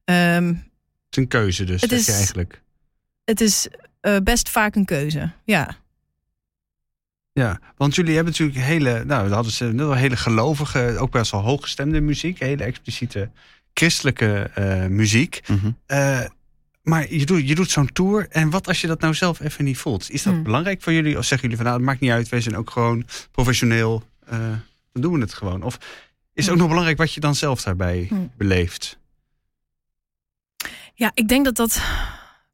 [0.04, 0.56] Ehm, Het
[1.10, 2.62] is een keuze dus, Het zeg is- je eigenlijk.
[3.24, 3.68] het is
[4.00, 5.30] eh, best vaak een keuze.
[5.44, 5.76] Ja.
[7.32, 11.10] Ja, want jullie hebben natuurlijk hele, nou, dat hadden ze net wel hele gelovige, ook
[11.10, 13.30] best wel hooggestemde muziek, hele expliciete
[13.74, 15.40] christelijke eh, muziek.
[15.48, 15.70] Mhm.
[15.86, 16.20] Eh,
[16.88, 19.64] maar je doet, je doet zo'n tour en wat als je dat nou zelf even
[19.64, 20.10] niet voelt?
[20.10, 20.42] Is dat Hmm.
[20.42, 21.18] belangrijk voor jullie?
[21.18, 24.38] Of zeggen jullie van, nou, het maakt niet uit, wij zijn ook gewoon professioneel, eh,
[24.92, 25.62] dan doen we het gewoon.
[25.62, 25.80] Of is
[26.34, 26.58] het ook Hmm.
[26.58, 28.30] nog belangrijk wat je dan zelf daarbij Hmm.
[28.36, 28.98] beleeft?
[30.94, 31.82] Ja, ik denk dat dat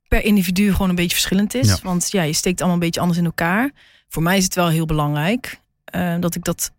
[0.08, 1.68] per individu gewoon een beetje verschillend is.
[1.68, 1.78] Ja.
[1.82, 3.70] Want ja, je steekt allemaal een beetje anders in elkaar.
[4.08, 6.72] Voor mij is het wel heel belangrijk eh, dat ik dat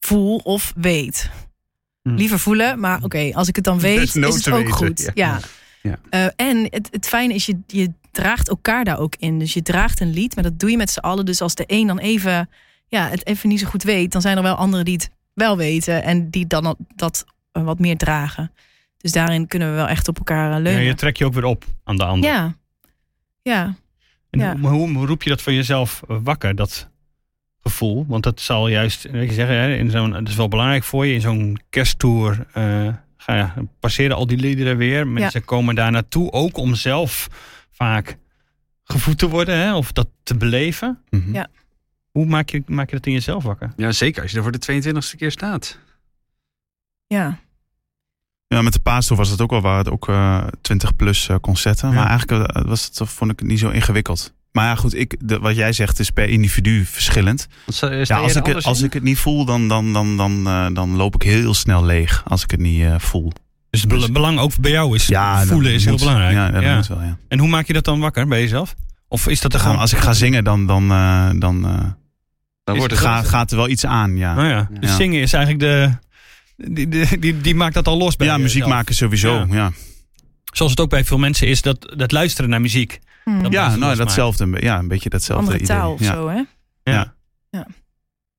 [0.00, 1.30] voel of weet.
[2.02, 5.00] Liever voelen, maar oké, als ik het dan weet, is het ook weten, goed.
[5.04, 5.10] ja.
[5.14, 5.40] Ja.
[5.86, 5.98] Ja.
[6.10, 9.38] Eh, en het, het fijne is, je, je draagt elkaar daar ook in.
[9.38, 11.24] Dus je draagt een lied, maar dat doe je met z'n allen.
[11.24, 12.48] Dus als de een dan even
[12.88, 15.56] ja, het even niet zo goed weet, dan zijn er wel anderen die het wel
[15.56, 18.52] weten en die dan dat eh, wat meer dragen.
[18.96, 20.82] Dus daarin kunnen we wel echt op elkaar eh, Ja, leunen.
[20.82, 22.30] je trekt je ook weer op aan de ander.
[22.30, 22.54] Ja,
[23.42, 23.74] ja.
[24.30, 24.56] En Ja.
[24.56, 26.88] hoe, roep je dat voor jezelf wakker, dat
[27.60, 28.04] gevoel?
[28.08, 31.06] Want dat zal juist, weet je zeggen, hè, in zo'n, het is wel belangrijk voor
[31.06, 31.14] je.
[31.14, 32.46] In zo'n kersttour
[33.80, 35.06] passeren al die liederen weer.
[35.06, 37.28] Mensen komen daar naartoe ook om zelf
[37.70, 38.16] vaak
[38.84, 41.02] gevoed te worden hè, of dat te beleven.
[41.10, 41.34] Mhm.
[41.34, 41.48] Ja.
[42.10, 43.72] Hoe maak je, maak je dat in jezelf wakker?
[43.76, 45.78] Ja, zeker als je er voor de 22e keer staat.
[47.06, 47.44] ja.
[48.48, 51.88] Ja, met de paastoer was het ook al, het ook eh 20 plus eh, concerten.
[51.88, 51.94] Ja.
[51.94, 54.34] Maar eigenlijk eh, was het, vond ik het niet zo ingewikkeld.
[54.56, 57.46] Maar ja, goed, ik, de, wat jij zegt is per individu verschillend.
[58.02, 60.96] Ja, als, ik het, als ik het niet voel, dan, dan, dan, dan, eh, dan
[60.96, 62.22] loop ik heel snel leeg.
[62.26, 63.32] Als ik het niet eh, voel.
[63.70, 66.32] Dus het bel- belang ook bij jou is, Ja, voelen is heel belangrijk.
[66.32, 66.74] Ja, dat Ja.
[66.76, 67.18] moet wel, ja.
[67.28, 68.74] En hoe maak je dat dan wakker bij jezelf?
[69.08, 69.90] Of is dat er Gewoon, gewoon...
[69.90, 71.78] als ik ga zingen, dan, dan, eh, dan eh,
[72.64, 74.16] Dan wordt het het ga- gaat er wel iets aan.
[74.16, 74.68] Ja, Oh ja.
[74.80, 74.96] Dus Ja.
[74.96, 75.90] zingen is eigenlijk de...
[76.74, 78.70] Die, die, die, die maakt dat al los bij ja muziek jezelf.
[78.72, 79.46] maken sowieso.
[79.50, 79.72] Ja.
[80.52, 82.98] Zoals het ook bij veel mensen is, dat, dat luisteren naar muziek.
[83.30, 83.42] Hm.
[83.42, 84.56] Dat- ja nou, datzelfde.
[84.60, 85.76] Ja, een beetje datzelfde Andere idee.
[85.76, 86.12] taal of ja.
[86.14, 86.42] zo, hè?
[86.92, 87.14] Ja.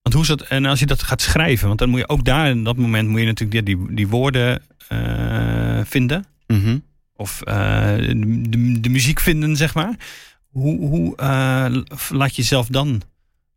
[0.01, 2.25] Want hoe is dat, en als je dat gaat schrijven, want dan moet je ook
[2.25, 6.25] daar in dat moment moet je natuurlijk die, die, die woorden eh, vinden.
[6.47, 6.77] Mhm.
[7.15, 9.95] Of eh, de, de, de muziek vinden, zeg maar.
[10.49, 11.65] Hoe, hoe eh,
[12.09, 13.01] laat je jezelf dan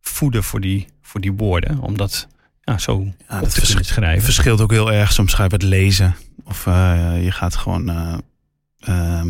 [0.01, 1.79] voeden voor die, voor die woorden?
[1.79, 2.27] Om dat
[2.61, 4.23] ja, zo Ja, op dat te kunnen vers- schrijven.
[4.23, 5.11] verschilt ook heel erg.
[5.11, 6.15] Soms ga je wat lezen.
[6.43, 8.17] Of eh, je gaat gewoon eh
[8.79, 9.29] ehm,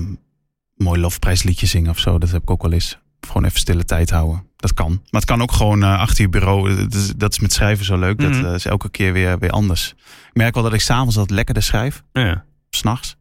[0.81, 2.17] mooi lofprijsliedje zingen of zo.
[2.17, 2.99] Dat heb ik ook wel eens.
[3.21, 4.43] Of gewoon even stille tijd houden.
[4.55, 4.89] Dat kan.
[4.89, 6.75] Maar het kan ook gewoon eh, achter je bureau.
[6.75, 8.17] Dat is, dat is met schrijven zo leuk.
[8.21, 8.31] Mhm.
[8.31, 9.93] Dat eh, is elke keer weer, weer anders.
[10.27, 12.03] Ik merk wel dat ik s'avonds wat lekkerder schrijf.
[12.13, 12.43] Ja.
[12.69, 13.15] S'nachts.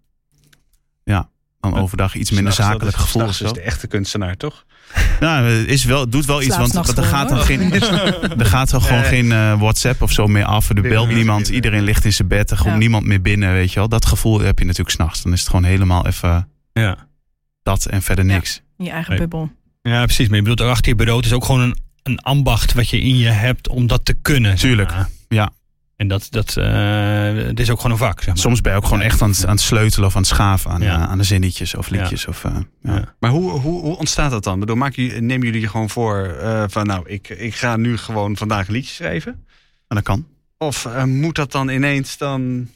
[1.05, 1.29] Ja.
[1.61, 3.23] Dan overdag iets minder S'nachts, dat zakelijk is- gevoel.
[3.33, 4.64] s'nachts is de echte kunstenaar, toch?
[5.20, 6.57] Nou, het is wel, doet wel iets.
[6.57, 7.73] Want, er gaat dan gewoon, geen,
[8.38, 9.09] er gaat dan gewoon Nee.
[9.11, 10.68] geen eh, WhatsApp of zo meer af.
[10.70, 11.49] Er belt niemand.
[11.49, 12.51] Iedereen ligt in zijn bed.
[12.51, 12.77] Er komt Ja.
[12.77, 13.53] niemand meer binnen.
[13.53, 13.88] Weet je wel.
[13.88, 15.23] Dat gevoel heb je natuurlijk s'nachts.
[15.23, 17.09] Dan is het gewoon helemaal even Ja.
[17.70, 18.33] Dat en verder Ja.
[18.33, 18.62] niks.
[18.78, 19.50] In je eigen bubbel.
[19.83, 20.26] ja, precies.
[20.28, 21.16] Maar je bedoelt achter je bureau.
[21.18, 24.12] Het is ook gewoon een, een ambacht wat je in je hebt om dat te
[24.22, 24.50] kunnen.
[24.59, 24.90] zeg Tuurlijk.
[24.90, 25.09] maar.
[25.28, 25.50] Ja.
[25.96, 26.66] En dat, dat eh,
[27.35, 28.18] het is ook gewoon een vak.
[28.18, 28.37] Zeg maar.
[28.38, 30.70] Soms ben je ook gewoon echt aan het, aan het sleutelen of aan het schaven
[30.70, 30.96] aan, Ja.
[31.02, 32.26] eh, aan de zinnetjes of liedjes.
[32.26, 32.94] Of, eh, ja.
[32.94, 33.14] Ja.
[33.20, 34.54] Maar hoe, hoe, hoe ontstaat dat dan?
[34.54, 37.76] Ik bedoel, maken jullie, nemen jullie je gewoon voor eh, van nou, ik, ik ga
[37.76, 39.33] nu gewoon vandaag een liedje schrijven?
[39.88, 40.26] En dat kan.
[40.59, 42.68] Of eh, moet dat dan ineens dan,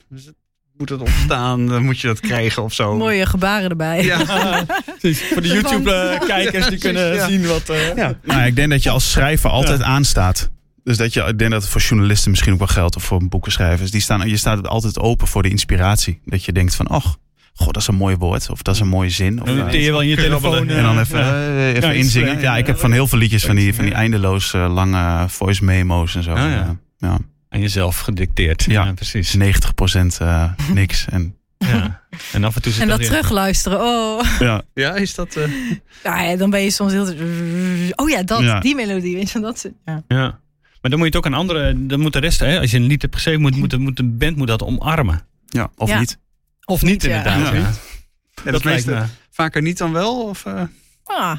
[0.79, 2.97] moet het ontstaan, dan moet je dat krijgen of zo?
[2.97, 4.05] Mooie gebaren erbij.
[4.05, 4.19] Ja,
[5.01, 5.23] Precies.
[5.33, 7.27] Voor de YouTube-kijkers die kunnen ja.
[7.29, 7.69] zien wat...
[7.69, 8.19] eh, ja.
[8.25, 10.51] Nou, ik denk dat je als schrijver altijd aanstaat.
[10.85, 12.97] Dus dat je, ik denk dat het voor journalisten misschien ook wel geldt.
[12.97, 13.91] Of voor boekenschrijvers.
[13.91, 16.21] Die staan, je staat altijd open voor de inspiratie.
[16.25, 17.17] Dat je denkt van, och,
[17.55, 18.51] god, dat is een mooi woord.
[18.51, 19.43] Of dat is een mooie zin.
[19.43, 20.69] Of, Dan eh, je wel in je telefoon.
[20.69, 21.33] En dan eh, even, ja.
[21.35, 22.41] eh, even Ja, inzingen.
[22.41, 25.65] Ja, ik heb van heel veel liedjes van die, van die eindeloos eh, lange voice
[25.65, 26.31] memo's en zo.
[26.31, 26.61] Oh, ja.
[26.61, 27.19] Eh, ja.
[27.55, 28.63] Aan jezelf gedicteerd.
[28.65, 28.85] Ja.
[28.85, 29.37] Ja, precies.
[29.37, 29.41] 90%
[30.19, 31.07] eh, niks.
[31.11, 32.03] En, Ja.
[32.33, 33.81] En af en toe zit En dat terugluisteren.
[33.81, 34.25] Oh.
[34.39, 34.63] ja.
[34.75, 35.37] ja, is dat...
[35.37, 35.49] eh,
[36.05, 37.07] Nou ja, dan ben je soms heel...
[37.97, 38.61] Oh ja, dat, Ja.
[38.61, 39.15] die melodie.
[39.17, 40.03] Weet je, dat, is- ja.
[40.09, 40.41] Ja.
[40.81, 41.89] Maar dan moet je het ook aan anderen...
[41.89, 43.41] Dan moet de rest, hè, als je een lied hebt geschreven...
[43.41, 45.21] Moet, moet, de- moet de band moet dat omarmen.
[45.47, 45.99] ja, of Ja.
[45.99, 46.19] niet.
[46.65, 47.39] Of niet, inderdaad.
[47.41, 47.53] Ja.
[47.55, 47.71] Ja.
[48.45, 49.05] ja, Dat lijkt meeste- me...
[49.31, 50.23] vaker niet dan wel?
[50.29, 50.63] Of, eh?
[51.05, 51.39] Ah,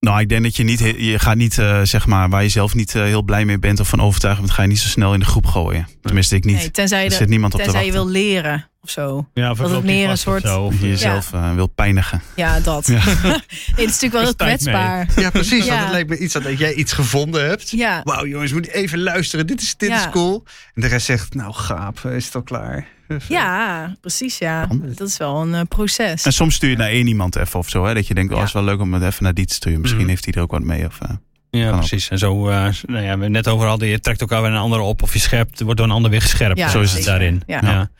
[0.00, 2.74] Nou, ik denk dat je niet, je gaat niet, eh, zeg maar, waar je zelf
[2.74, 5.14] niet eh, heel blij mee bent of van overtuigd bent, ga je niet zo snel
[5.14, 5.88] in de groep gooien.
[6.00, 6.56] Tenminste, ik niet.
[6.56, 8.12] nee, tenzij er je, zit niemand op te tenzij je wachten.
[8.12, 9.28] wil leren of zo.
[9.34, 11.66] Ja, of Dat het meer een of soort- zo, of- Of je jezelf eh, wil
[11.66, 12.22] pijnigen.
[12.36, 12.86] Ja, dat.
[12.86, 12.94] Ja.
[13.04, 13.42] nee, het
[13.76, 14.74] is natuurlijk wel heel Spijt mee.
[14.74, 15.08] kwetsbaar.
[15.22, 15.64] Ja, precies.
[15.64, 15.70] Ja.
[15.70, 17.70] Want het lijkt me iets dat, dat jij iets gevonden hebt.
[17.70, 19.46] Ja, Wauw jongens, moet je even luisteren.
[19.46, 19.98] Dit is, dit Ja.
[20.06, 20.44] is cool.
[20.74, 22.86] En de rest zegt, nou gaap, is het al klaar?
[23.28, 24.38] ja precies.
[24.38, 24.68] Ja.
[24.96, 26.24] Dat is wel een eh, proces.
[26.24, 28.38] En soms stuur je naar één iemand even of zo, hè, dat je denkt, oh,
[28.38, 28.44] Ja.
[28.44, 29.80] is wel leuk om het even naar die te sturen.
[29.80, 30.10] Misschien Mhm.
[30.10, 30.86] heeft hij er ook wat mee.
[30.86, 31.08] Of, eh,
[31.56, 32.08] Ja, Kan precies.
[32.08, 34.80] En zo, eh, nou ja, we net over hadden, je trekt elkaar weer een ander
[34.80, 36.58] op of je scherpt, wordt door een ander weer gescherpt.
[36.58, 37.18] Ja, zo is het zeker.
[37.18, 37.42] daarin.
[37.46, 37.90] Ja.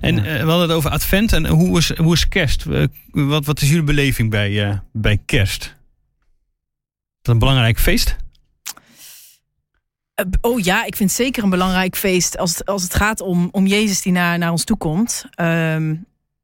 [0.00, 2.64] En eh, we hadden het over advent en hoe is, hoe is kerst?
[3.10, 5.62] Wat, wat is jullie beleving bij, eh, bij kerst?
[5.62, 8.16] Is dat een belangrijk feest?
[10.40, 13.48] Oh ja, ik vind het zeker een belangrijk feest als het, als het gaat om,
[13.52, 15.24] om Jezus die naar, naar ons toe komt.
[15.34, 15.94] Ehm,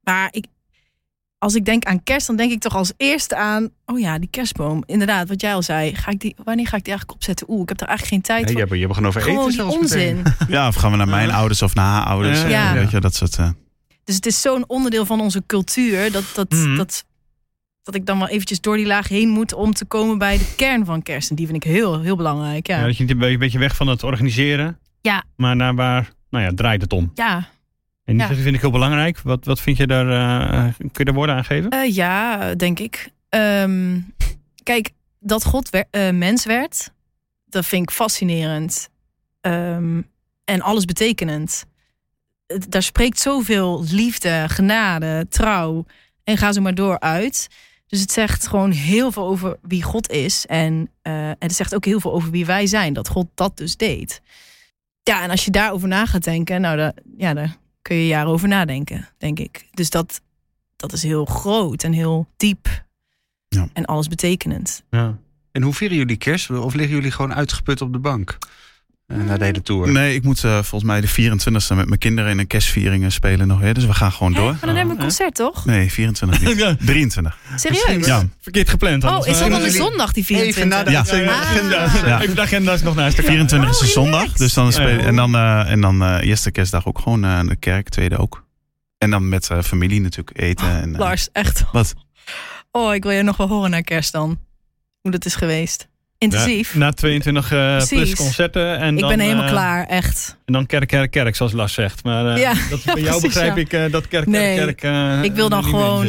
[0.03, 0.45] maar ik,
[1.39, 3.69] als ik denk aan kerst, dan denk ik toch als eerste aan...
[3.85, 4.83] Oh ja, die kerstboom.
[4.85, 5.95] Inderdaad, wat jij al zei.
[5.95, 7.49] Ga ik die, wanneer ga ik die eigenlijk opzetten?
[7.49, 8.59] Oeh, ik heb er eigenlijk geen tijd Ja, je, voor.
[8.61, 10.15] hebt, je hebt gewoon over Gewoon eten zelfs onzin.
[10.15, 10.33] meteen.
[10.55, 12.39] ja, of gaan we naar mijn ouders of naar haar ouders.
[12.39, 12.45] Ja.
[12.45, 12.73] eh, Ja.
[12.73, 13.37] Weet je, dat soort...
[13.37, 13.49] eh,
[14.03, 16.11] Dus het is zo'n onderdeel van onze cultuur...
[16.11, 16.75] Dat, dat, Mhm.
[16.75, 17.05] dat,
[17.83, 19.53] dat ik dan wel eventjes door die laag heen moet...
[19.53, 21.29] om te komen bij de kern van kerst.
[21.29, 22.67] En die vind ik heel, heel belangrijk.
[22.67, 22.77] Ja.
[22.79, 24.79] Ja, dat je niet een beetje- een beetje weg van het organiseren.
[25.01, 25.23] Ja.
[25.35, 27.11] Maar naar waar, nou ja, draait het om.
[27.15, 27.47] ja
[28.09, 28.27] En Ja.
[28.27, 29.19] dat vind ik heel belangrijk.
[29.19, 31.69] Wat, wat vind je daar, eh, kun je daar woorden aan geven?
[31.69, 33.09] Eh, ja, denk ik.
[33.29, 33.99] Ehm,
[34.63, 36.91] kijk, dat God wer- eh, mens werd,
[37.45, 38.89] dat vind ik fascinerend.
[39.41, 40.01] Ehm,
[40.45, 41.65] en alles betekenend.
[42.69, 45.85] Daar spreekt zoveel liefde, genade, trouw.
[46.23, 47.47] En ga zo maar door uit.
[47.87, 50.45] Dus het zegt gewoon heel veel over wie God is.
[50.45, 52.93] En, en het zegt ook heel veel over wie wij zijn.
[52.93, 54.21] Dat God dat dus deed.
[55.03, 57.55] Ja, en als je daarover na gaat denken, nou, daar, ja, daar
[57.89, 59.67] kun je jaren over nadenken, denk ik.
[59.73, 60.21] Dus dat,
[60.75, 62.85] dat is heel groot en heel diep.
[63.47, 63.69] Ja.
[63.73, 64.83] En alles betekenend.
[64.89, 65.17] Ja.
[65.51, 66.49] En hoe vieren jullie kerst?
[66.49, 68.37] Of liggen jullie gewoon uitgeput op de bank?
[69.09, 69.91] Eh, na de hele tour.
[69.91, 73.47] Nee, ik moet eh, volgens mij de 24e met mijn kinderen in een kerstvieringen spelen
[73.47, 73.59] nog.
[73.59, 73.73] Hè?
[73.73, 74.51] Dus we gaan gewoon door.
[74.51, 75.65] Maar dan hebben we een concert, toch?
[75.65, 76.57] Nee, 24 niet.
[76.65, 76.75] Ja.
[76.85, 77.37] 23.
[77.55, 78.05] Serieus?
[78.05, 78.23] Ja.
[78.41, 79.03] Verkeerd gepland.
[79.03, 80.57] Oh, is dat eh, dan de zondag, die 24?
[80.63, 81.01] even na de Ja.
[81.01, 81.69] Even Ah.
[81.69, 82.21] de agenda- Ja.
[82.21, 83.31] Even de agenda's nog naast elkaar.
[83.33, 84.33] 24 is Oh, een zondag.
[84.33, 87.55] Dus dan spelen, en dan, eh, en dan eh, eerste kerstdag ook gewoon eh, de
[87.55, 88.45] kerk, tweede ook.
[88.97, 90.81] En dan met eh, familie natuurlijk eten.
[90.81, 91.63] en, eh, Lars, echt.
[91.71, 91.93] Wat?
[92.71, 94.39] Oh, ik wil je nog wel horen naar kerst dan.
[95.01, 95.87] Hoe dat is geweest.
[96.19, 96.75] Intensief.
[96.75, 98.77] Na 22 eh, plus concerten.
[98.77, 100.37] En ik dan, ben helemaal eh, klaar, echt.
[100.45, 102.03] En dan kerk, kerk, kerk, zoals Lars zegt.
[102.03, 103.83] Maar eh, Ja, dat, ja, bij jou precies, begrijp ja.
[103.85, 106.07] ik dat kerk, Nee, kerk, ik wil dan gewoon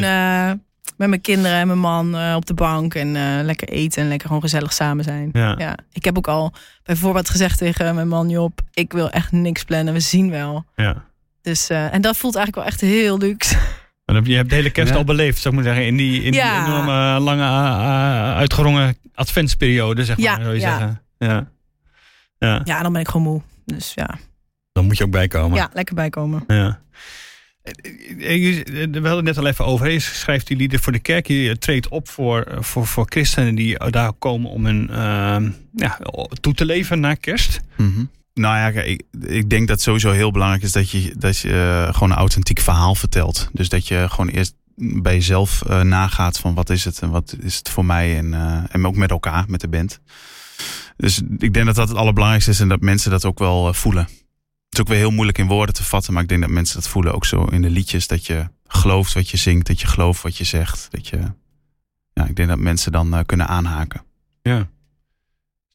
[0.97, 2.95] met mijn kinderen en mijn man op de bank.
[2.95, 3.11] En
[3.45, 5.29] lekker eten en lekker gewoon gezellig samen zijn.
[5.33, 5.77] Ja.
[5.93, 8.61] Ik heb ook al bijvoorbeeld gezegd tegen mijn man Job...
[8.73, 10.65] ik wil echt niks plannen, we zien wel.
[10.75, 11.03] Ja.
[11.41, 13.57] Dus, en dat voelt eigenlijk wel echt heel luxe.
[14.23, 14.97] Je hebt de hele kerst Ja.
[14.97, 15.87] al beleefd, zou ik maar zeggen.
[15.89, 20.25] In die, in die enorme, lange, uh, uitgerongen adventsperiode, zeg maar.
[20.25, 20.69] Ja, zou je ja.
[20.77, 21.01] zeggen.
[21.17, 21.51] Ja.
[22.37, 22.61] Ja.
[22.63, 23.41] Ja, dan ben ik gewoon moe.
[23.65, 24.17] Dus ja,
[24.71, 25.57] Dan moet je ook bijkomen.
[25.57, 26.43] ja lekker bijkomen.
[26.47, 26.79] Ja.
[27.63, 27.73] Eh,
[28.65, 29.89] We hadden het net al even over.
[29.89, 31.27] Je schrijft die lieden voor de kerk.
[31.27, 35.99] Je treedt op voor, voor, voor christenen die daar komen om hun ehm, ja,
[36.41, 37.59] toe te leven na kerst.
[37.77, 38.03] Mhm.
[38.41, 38.81] Nou ja,
[39.27, 42.59] ik, denk dat sowieso heel belangrijk is dat je, dat je eh, gewoon een authentiek
[42.59, 43.49] verhaal vertelt.
[43.53, 47.35] Dus dat je gewoon eerst bij jezelf eh, nagaat van wat is het en wat
[47.39, 49.99] is het voor mij en, eh, en ook met elkaar, met de band.
[50.97, 54.03] Dus ik denk dat dat het allerbelangrijkste is en dat mensen dat ook wel voelen.
[54.03, 56.75] Het is ook weer heel moeilijk in woorden te vatten, maar ik denk dat mensen
[56.75, 58.07] dat voelen ook zo in de liedjes.
[58.07, 60.87] Dat je gelooft wat je zingt, dat je gelooft wat je zegt.
[60.91, 61.17] Dat je,
[62.13, 64.01] ja, ik denk dat mensen dan kunnen aanhaken.
[64.41, 64.59] Ja.
[64.59, 64.67] Is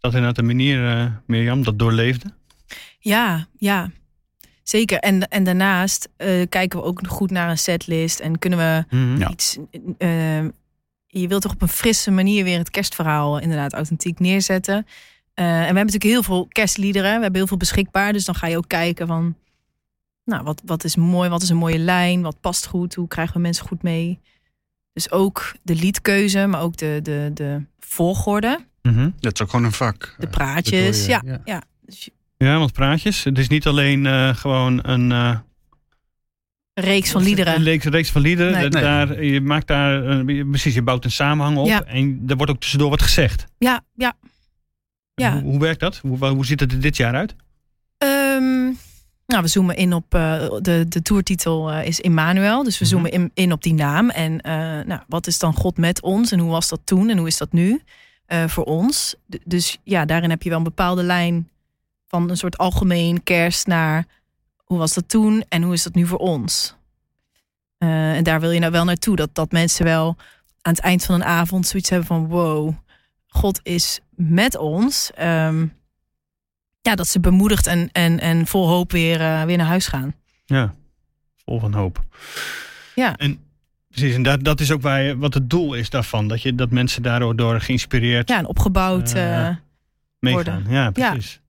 [0.01, 2.36] dat inderdaad de manier, Mirjam, dat doorleefde?
[3.09, 3.91] Ja, ja.
[4.63, 4.99] Zeker.
[4.99, 8.21] En, en daarnaast eh, kijken we ook goed naar een setlist.
[8.21, 9.31] En kunnen we Ja.
[9.31, 9.59] iets...
[9.99, 10.45] eh,
[11.07, 14.87] je wilt toch op een frisse manier weer het kerstverhaal inderdaad authentiek neerzetten.
[15.35, 17.15] Eh, en we hebben natuurlijk heel veel kerstliederen.
[17.17, 18.13] We hebben heel veel beschikbaar.
[18.13, 19.35] Dus dan ga je ook kijken van...
[20.25, 21.29] Nou, wat, wat is mooi?
[21.29, 22.23] Wat is een mooie lijn?
[22.23, 22.95] Wat past goed?
[22.95, 24.21] Hoe krijgen we mensen goed mee?
[24.93, 28.59] Dus ook de liedkeuze, maar ook de, de, de volgorde.
[28.83, 29.11] Mhm.
[29.21, 30.15] Dat is ook gewoon een vak.
[30.19, 31.07] De Eh, praatjes.
[31.07, 31.63] Ja, ja.
[31.81, 33.25] Dus je- Ja, want praatjes.
[33.25, 35.13] Het is niet alleen eh, gewoon een...
[35.13, 35.39] eh,
[36.75, 37.63] een reeks van Een liederen.
[37.63, 38.53] reeks, reeks van liederen.
[38.53, 38.63] Nee.
[38.63, 38.83] Dat Nee.
[38.83, 41.67] Daar, je maakt daar, eh, precies, je bouwt een samenhang op.
[41.67, 41.85] Ja.
[41.85, 43.45] En er wordt ook tussendoor wat gezegd.
[43.59, 44.13] Ja, ja.
[45.15, 45.33] Ja.
[45.33, 45.97] Hoe, hoe werkt dat?
[45.99, 47.35] Hoe, hoe ziet het er dit jaar uit?
[47.99, 48.65] Ehm,
[49.27, 52.63] nou, we zoomen in op eh, de, de toertitel eh, is Immanuel.
[52.65, 52.95] Dus we Mhm.
[52.95, 54.11] zoomen in, in op die naam.
[54.11, 54.53] En eh,
[54.87, 56.33] nou, wat is dan God met ons?
[56.33, 57.09] En hoe was dat toen?
[57.11, 57.81] En hoe is dat nu
[58.27, 59.15] eh, voor ons?
[59.31, 61.49] D- dus ja, daarin heb je wel een bepaalde lijn
[62.21, 64.07] van een soort algemeen kerst naar
[64.57, 66.77] hoe was dat toen en hoe is dat nu voor ons?
[67.79, 69.17] Eh, en daar wil je nou wel naartoe.
[69.17, 70.17] Dat, dat mensen wel
[70.63, 72.75] aan het eind van een avond zoiets hebben van wow,
[73.27, 75.11] God is met ons.
[75.15, 75.67] Ehm,
[76.81, 80.15] ja, dat ze bemoedigd en, en, en vol hoop weer, eh, weer naar huis gaan.
[80.45, 80.75] Ja,
[81.45, 82.05] vol van hoop.
[82.95, 83.17] Ja.
[83.17, 83.39] En
[83.89, 86.29] precies, en dat, dat is ook waar je, wat het doel is daarvan.
[86.29, 89.13] Dat, je, dat mensen daardoor door geïnspireerd Ja, en opgebouwd.
[89.13, 89.49] Eh,
[90.19, 90.63] meegaan.
[90.63, 90.65] worden.
[90.69, 91.41] Ja, precies.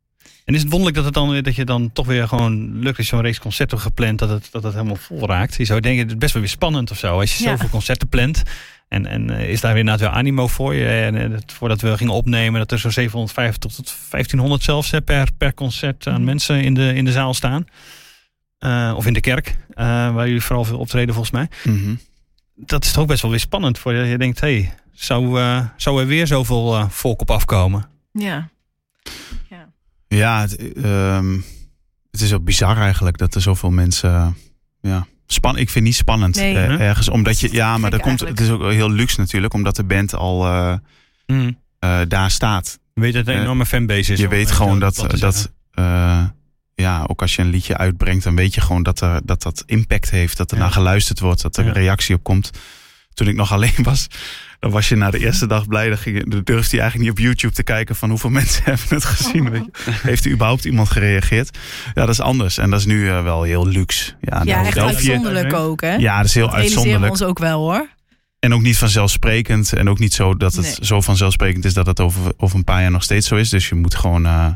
[0.47, 2.99] En is het wonderlijk dat, het dan, weer- dat je dan toch weer gewoon lukt.
[2.99, 5.55] Is zo'n reeks concerten gepland dat het, dat het helemaal vol raakt.
[5.55, 7.19] Je zou denken, het is best wel weer spannend of zo.
[7.19, 7.49] Als je Ja.
[7.49, 8.43] zoveel concerten plant.
[8.87, 10.87] En, en eh, is daar weer inderdaad weer animo voor je.
[10.87, 15.01] En eh, het- voordat we gingen opnemen, dat er zo'n 750 tot 1500 zelfs hè,
[15.01, 16.23] per, per concert aan Mhm.
[16.23, 17.65] mensen in de, in de zaal staan.
[18.57, 21.47] Eh, of in de kerk, waar jullie vooral veel optreden volgens mij.
[21.73, 21.95] Mhm.
[22.55, 24.05] Dat is toch ook best wel weer spannend voor je.
[24.05, 25.41] Je denkt, hé, hey, zou,
[25.77, 27.85] zou er weer zoveel volk op afkomen?
[28.11, 28.49] ja.
[30.07, 31.33] Ja, het, ehm,
[32.11, 34.35] het is ook bizar eigenlijk dat er zoveel mensen.
[34.81, 36.57] ja, span ik vind het niet spannend Nee.
[36.57, 36.81] eh, Huh?
[36.81, 37.09] ergens.
[37.09, 40.15] Omdat je, ja, maar dat komt, het is ook heel luxe natuurlijk, omdat de band
[40.15, 40.73] al eh,
[41.25, 41.59] Hmm.
[41.79, 42.79] eh, daar staat.
[42.93, 44.19] Je weet dat het een enorme fanbase is.
[44.19, 46.23] je weet gewoon dat, dat eh,
[46.75, 49.63] ja, ook als je een liedje uitbrengt, dan weet je gewoon dat er, dat, dat
[49.65, 50.63] impact heeft, dat er Ja.
[50.63, 51.69] naar geluisterd wordt, dat er Ja.
[51.69, 52.51] een reactie op komt.
[53.13, 54.07] Toen ik nog alleen was,
[54.59, 55.87] dan was je na de eerste dag blij.
[55.89, 58.63] Dan, ging, je- dan durfde je eigenlijk niet op YouTube te kijken van hoeveel mensen
[58.63, 59.49] hebben het gezien.
[59.49, 59.91] Weet je.
[59.91, 61.57] Heeft er überhaupt iemand gereageerd?
[61.85, 62.57] Ja, dat is anders.
[62.57, 64.13] En dat is nu eh, wel heel luxe.
[64.21, 65.95] Ja, ja, daar- echt uitzonderlijk ook, hè?
[65.95, 67.11] Ja, dat is heel dat uitzonderlijk.
[67.11, 67.87] ons ook wel, hoor.
[68.39, 69.73] En ook niet vanzelfsprekend.
[69.73, 70.75] En ook niet zo dat het Nee.
[70.85, 73.49] zo vanzelfsprekend is dat het over, over een paar jaar nog steeds zo is.
[73.49, 74.47] Dus je moet gewoon eh,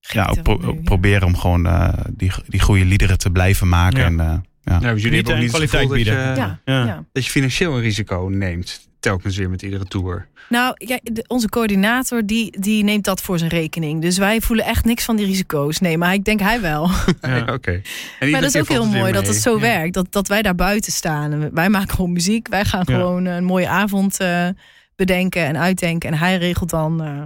[0.00, 3.98] ja, ook pro- proberen om gewoon eh, die, die goede liederen te blijven maken.
[4.00, 4.04] Ja.
[4.06, 4.78] En, eh, ja.
[4.80, 6.22] Nou, jullie hebben ook niet kwaliteit dat je, bieden.
[6.36, 6.84] Ja, Ja.
[6.84, 7.04] ja.
[7.12, 8.87] dat je financieel een risico neemt.
[9.00, 10.28] Telkens weer met iedere tour.
[10.48, 14.02] Nou, ja, de- onze coördinator die, die neemt dat voor zijn rekening.
[14.02, 15.78] Dus wij voelen echt niks van die risico's.
[15.78, 16.90] Nee, maar ik denk hij wel.
[17.20, 17.44] Ja.
[17.52, 17.80] Oké.
[18.20, 19.60] Maar dat is ook heel mooi dat het zo Ja.
[19.60, 19.94] werkt.
[19.94, 21.32] Dat, dat wij daar buiten staan.
[21.32, 22.48] En Wij maken gewoon muziek.
[22.48, 22.94] Wij gaan Ja.
[22.94, 24.48] gewoon een mooie avond eh,
[24.96, 26.10] bedenken en uitdenken.
[26.12, 27.22] En hij regelt dan eh,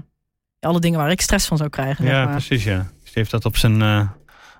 [0.61, 2.04] alle dingen waar ik stress van zou krijgen.
[2.04, 2.32] zeg Ja, maar.
[2.32, 2.90] precies, ja.
[3.04, 4.08] Dus heeft dat op zijn, eh,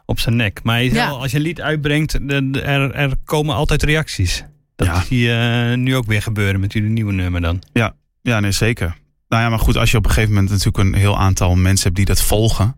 [0.07, 0.61] op zijn nek.
[0.62, 4.44] Maar je als je een lied uitbrengt, de- de- er, er komen altijd reacties.
[4.85, 5.03] Dat Ja.
[5.03, 7.62] zie je eh, nu ook weer gebeuren met jullie nieuwe nummer dan.
[8.23, 8.97] ja, nee, zeker.
[9.29, 11.85] Nou ja, maar goed, als je op een gegeven moment natuurlijk een heel aantal mensen
[11.85, 12.77] hebt die dat volgen.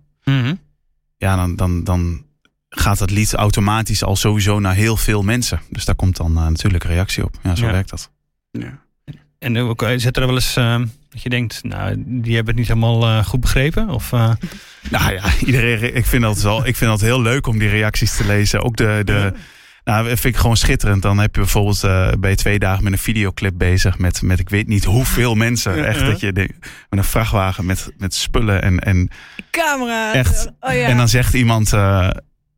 [1.16, 2.24] Ja, dan, dan, dan
[2.68, 5.60] gaat dat lied automatisch al sowieso naar heel veel mensen.
[5.70, 7.36] Dus daar komt dan eh, natuurlijk reactie op.
[7.42, 7.72] Ja, zo Ja.
[7.72, 8.10] werkt dat.
[8.50, 8.82] Ja.
[9.38, 12.56] En ook, eh, zit er wel eens eh, dat je denkt, nou, die hebben het
[12.56, 13.88] niet helemaal eh, goed begrepen?
[13.90, 14.32] Of, eh,
[14.90, 16.66] Nou ja, iedereen, ik vind dat wel.
[16.66, 18.62] Ik vind dat heel leuk om die reacties te lezen.
[18.62, 19.32] Ook de, de
[19.84, 21.02] nou, dat vind ik gewoon schitterend.
[21.02, 24.48] Dan heb je bijvoorbeeld eh je twee dagen met een videoclip bezig met, met ik
[24.48, 25.86] weet niet hoeveel mensen.
[25.86, 26.50] Echt dat je met
[26.90, 29.08] een vrachtwagen met, met spullen en, en,
[29.50, 30.12] Camera.
[30.14, 30.46] Echt.
[30.60, 30.86] Oh, ja.
[30.86, 32.08] en dan zegt iemand eh,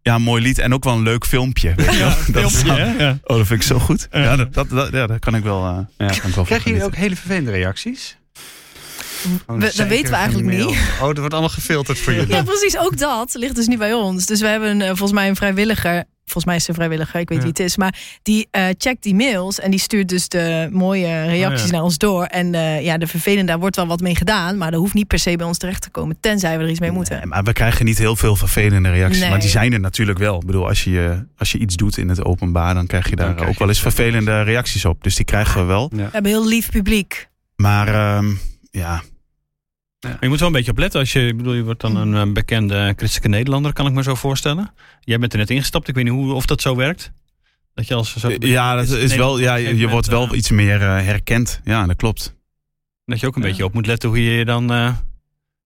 [0.03, 1.73] ja, mooi lied en ook wel een leuk filmpje.
[1.77, 2.15] Weet je wel?
[2.43, 3.05] dat is filmpje, dan- hè?
[3.05, 3.19] Ja.
[3.23, 4.09] oh, dat vind ik zo goed.
[4.11, 5.65] Ja, dat, dat, dat- ja, daar kan ik wel.
[5.67, 8.17] eh, ja, kan ik wel Krijgen jullie ook hele vervelende reacties?
[9.47, 10.67] Gewoon We- dat weten we eigenlijk niet.
[11.01, 12.35] Oh, dat wordt allemaal gefilterd voor jullie.
[12.35, 12.79] Ja, precies.
[12.79, 14.27] Ook dat ligt dus niet bij ons.
[14.27, 16.05] Dus we hebben eh, volgens mij een vrijwilliger.
[16.25, 17.45] Volgens mij is ze een vrijwilliger, ik weet Ja.
[17.45, 17.77] wie het is.
[17.77, 21.73] Maar die eh, checkt die mails en die stuurt dus de mooie reacties Oh ja.
[21.73, 22.25] naar ons door.
[22.25, 24.57] En eh, ja, de vervelende, daar wordt wel wat mee gedaan.
[24.59, 26.17] Maar dat hoeft niet per se bij ons terecht te komen.
[26.21, 27.17] Tenzij we er iets mee moeten.
[27.17, 29.21] Nee, maar we krijgen niet heel veel vervelende reacties.
[29.21, 29.31] Nee.
[29.31, 30.37] Maar die zijn er natuurlijk wel.
[30.41, 33.25] Ik bedoel, als je, als je iets doet in het openbaar, dan krijg je Dan
[33.27, 35.03] daar krijg ook je wel eens vervelende vervelende reacties op.
[35.03, 35.91] Dus die krijgen we wel.
[35.95, 37.29] We hebben heel lief publiek.
[37.57, 38.33] Maar ehm,
[38.79, 39.03] ja,
[40.01, 42.15] Maar je moet wel een beetje opletten als je, ik bedoel, je wordt dan een
[42.15, 44.73] eh, bekende christelijke Nederlander, kan ik me zo voorstellen.
[45.01, 47.13] Jij bent er net ingestapt, ik weet niet hoe, of dat zo werkt.
[47.75, 50.51] Dat je als zo, ja, dat is wel, ja je, je wordt wel eh, iets
[50.51, 51.61] meer eh, herkend.
[51.65, 52.35] Ja, dat klopt.
[53.05, 53.49] Dat je ook een Ja.
[53.49, 54.93] beetje op moet letten hoe je je dan eh,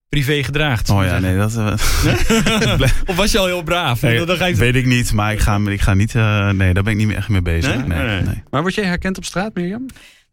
[0.09, 0.89] privé gedraagt.
[0.89, 1.57] Oh ja, nee, dat
[3.09, 4.01] of was je al heel braaf?
[4.01, 5.13] nee, dan ga je weet ik niet.
[5.13, 7.41] Maar ik ga, ik ga niet, eh, nee, daar ben ik niet meer echt mee
[7.41, 7.75] bezig.
[7.75, 7.87] Nee?
[7.87, 8.21] Nee, Nee.
[8.21, 8.43] nee.
[8.49, 9.85] Maar word jij herkend op straat, Mirjam?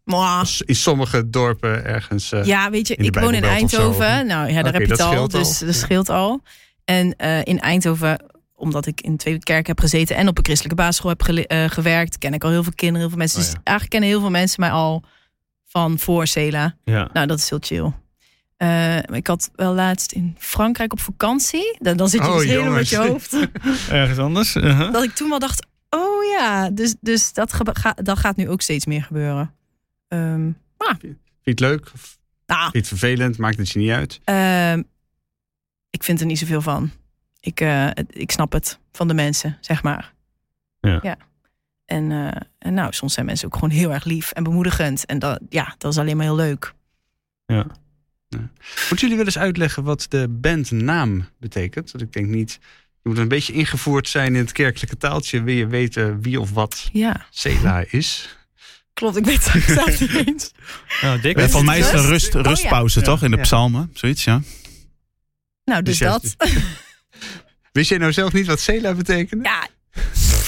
[0.03, 0.45] Mwah.
[0.65, 2.31] In sommige dorpen ergens.
[2.31, 3.43] eh, Ja, weet je, ik woon in.
[3.43, 4.27] Eindhoven.
[4.27, 5.27] Nou ja, daar heb je het al.
[5.27, 6.41] Dus dat scheelt al.
[6.85, 8.23] En eh, in Eindhoven,
[8.55, 11.69] omdat ik in twee kerken heb gezeten en op een christelijke basisschool heb gele- eh,
[11.69, 13.39] gewerkt, ken ik al heel veel kinderen, heel veel mensen.
[13.39, 15.03] Oh, Dus eigenlijk kennen heel veel mensen mij al
[15.65, 16.75] van voor Cela.
[16.83, 17.09] Ja.
[17.13, 17.91] Nou, dat is heel chill.
[19.15, 21.77] Ik had wel laatst in Frankrijk op vakantie.
[21.79, 23.37] Dan, dan zit je Oh, dus helemaal met je hoofd.
[23.89, 24.55] Ergens anders?
[24.55, 24.93] Uh-huh.
[24.93, 28.61] dat ik toen wel dacht, oh ja, dus, dus dat, ga- dat gaat nu ook
[28.61, 29.53] steeds meer gebeuren.
[30.09, 30.51] Ehm,
[30.99, 31.91] Vind je het leuk?
[31.93, 33.37] Of nou, vind je het vervelend?
[33.37, 34.19] Maakt het je niet uit?
[34.23, 34.83] Ehm,
[35.89, 36.91] ik vind er niet zoveel van.
[37.39, 40.13] Ik, eh, ik snap het van de mensen, zeg maar.
[40.81, 41.17] Ja.
[41.85, 45.05] En, eh, en nou, soms zijn mensen ook gewoon heel erg lief en bemoedigend.
[45.05, 46.73] En dat, ja, dat is alleen maar heel leuk.
[47.45, 47.67] Ja.
[48.29, 51.91] Moeten jullie wel eens uitleggen wat de bandnaam betekent?
[51.91, 52.59] Want ik denk niet.
[53.01, 55.43] Je moet een beetje ingevoerd zijn in het kerkelijke taaltje.
[55.43, 58.37] Wil je weten wie of wat Ja, Sela is?
[58.99, 59.15] Klopt.
[59.17, 60.51] Ik weet het zelf niet eens.
[61.01, 62.35] Nou, Dick, Eh, Volgens mij is het een Rust?
[62.35, 62.49] Oh, ja.
[62.49, 63.23] rustpauze, toch?
[63.23, 63.43] In de Ja.
[63.43, 64.41] psalmen, zoiets, ja.
[65.65, 66.35] Nou, dus Dus dat.
[67.71, 69.45] Wist jij nou zelf niet wat Sela betekent?
[69.45, 69.67] Ja,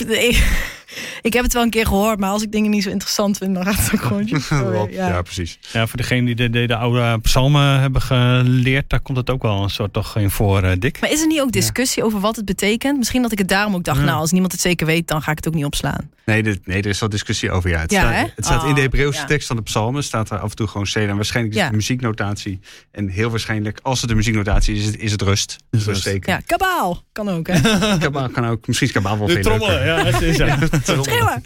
[0.08, 0.44] ik,
[1.22, 3.56] ik heb het wel een keer gehoord, maar als ik dingen niet zo interessant vind,
[3.56, 4.28] dan gaat het ook gewoon.
[4.92, 5.08] ja.
[5.08, 5.22] ja.
[5.22, 5.60] precies.
[5.72, 9.42] ja, voor degene die de, de, de oude psalmen hebben geleerd, daar komt het ook
[9.42, 11.02] wel een soort toch in voor, eh, Dick.
[11.02, 12.98] Maar is er niet ook discussie over wat het betekent?
[12.98, 14.06] Misschien dat ik het daarom ook dacht, Ja.
[14.06, 16.10] nou, als niemand het zeker weet, dan ga ik het ook niet opslaan.
[16.26, 17.70] Nee, dit- nee, er is wel discussie over.
[17.70, 18.26] Ja, het Ja, staat, hè?
[18.36, 19.26] het staat in de Oh, Hebreeuwse ja.
[19.26, 20.04] tekst van de psalmen.
[20.04, 21.08] Staat er af en toe gewoon Sela.
[21.10, 21.66] En waarschijnlijk is Ja.
[21.68, 22.60] het de muzieknotatie.
[22.92, 25.56] En heel waarschijnlijk, als het de muzieknotatie is, is het, is het rust.
[25.72, 26.10] Is Rust.
[26.20, 27.60] Ja, kabaal kan ook, hè?
[27.98, 29.86] Kabaal kan ook, misschien is kabaal wel veel leuker.
[29.86, 30.58] ja, het is ja.
[31.02, 31.41] Schreeuwen.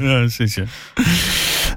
[0.10, 0.64] ja, precies, ja.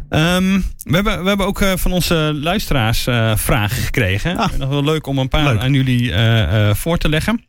[0.10, 4.38] Ehm, we, hebben, we hebben ook eh, van onze luisteraars eh, vragen gekregen.
[4.38, 4.52] Ah.
[4.58, 5.60] Nog wel leuk om een paar Leuk.
[5.60, 7.46] aan jullie eh, eh, voor te leggen.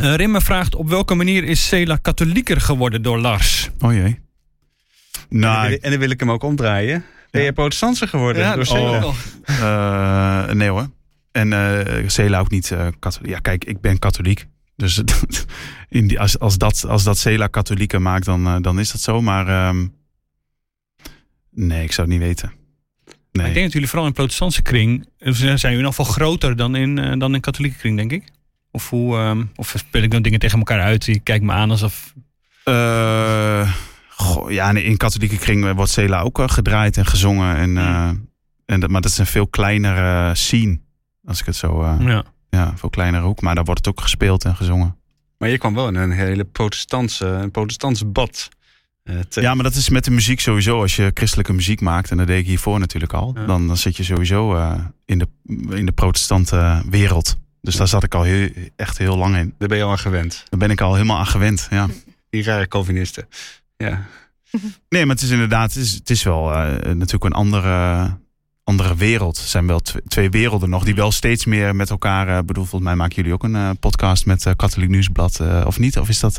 [0.00, 3.70] Eh Rimme vraagt op welke manier is Cela katholieker geworden door Lars?
[3.80, 4.02] Oh jee.
[4.04, 4.16] En,
[5.28, 7.04] dan Nou, wil, en dan wil ik hem ook omdraaien.
[7.30, 9.04] Ben je protestantser geworden door Sela?
[9.04, 9.14] oh.
[9.46, 10.90] Eh, nee hoor.
[11.32, 13.30] En eh Cela ook niet eh, katholiek.
[13.30, 14.46] Ja, kijk, ik ben katholiek.
[14.76, 15.02] Dus
[15.88, 19.00] in die, als, als, dat, als dat Cela katholieken maakt, dan, eh, dan is dat
[19.00, 19.22] zo.
[19.22, 19.86] Maar ehm,
[21.50, 22.52] nee, ik zou het niet weten.
[23.32, 23.46] Nee.
[23.46, 26.76] Ik denk dat jullie vooral in protestantse kring eh, zijn jullie nog veel groter dan
[26.76, 28.24] in, eh, dan in katholieke kring, denk ik.
[28.70, 31.04] Of, hoe, ehm, of speel ik dan dingen tegen elkaar uit?
[31.04, 32.14] Die kijkt me aan alsof.
[34.16, 37.56] Goh, ja, in katholieke kring wordt Sela ook gedraaid en gezongen.
[37.56, 38.10] En, eh,
[38.64, 40.80] en dat, maar dat is een veel kleinere scene.
[41.24, 41.84] Als ik het zo...
[42.00, 42.24] Ja.
[42.56, 43.40] Ja, veel kleinere hoek.
[43.40, 44.96] Maar daar wordt het ook gespeeld en gezongen.
[45.38, 48.48] Maar je kwam wel in een hele protestantse, een protestants bad.
[49.02, 50.80] eh, te- Ja, maar dat is met de muziek sowieso.
[50.80, 53.32] Als je christelijke muziek maakt, en dat deed ik hiervoor natuurlijk al.
[53.34, 53.46] Ja.
[53.46, 55.28] Dan, dan zit je sowieso eh, in, de,
[55.76, 57.36] in de protestante wereld.
[57.60, 59.54] Dus daar zat ik al heel, echt heel lang in.
[59.58, 60.44] Daar ben je al aan gewend.
[60.48, 61.66] Daar ben ik al helemaal aan gewend.
[61.70, 61.86] Ja.
[62.30, 63.28] Die rare Calvinisten.
[63.76, 64.06] Ja.
[64.88, 68.16] Nee, maar het is inderdaad, het is, het is wel eh, natuurlijk een andere,
[68.66, 69.36] andere wereld.
[69.38, 72.28] Het zijn wel tw- twee werelden nog, die wel steeds meer met elkaar.
[72.28, 75.78] eh, bedoel, volgens mij maken jullie ook een eh, podcast met eh, Katholiek Nieuwsblad, of
[75.78, 75.98] niet?
[75.98, 76.36] Of is dat,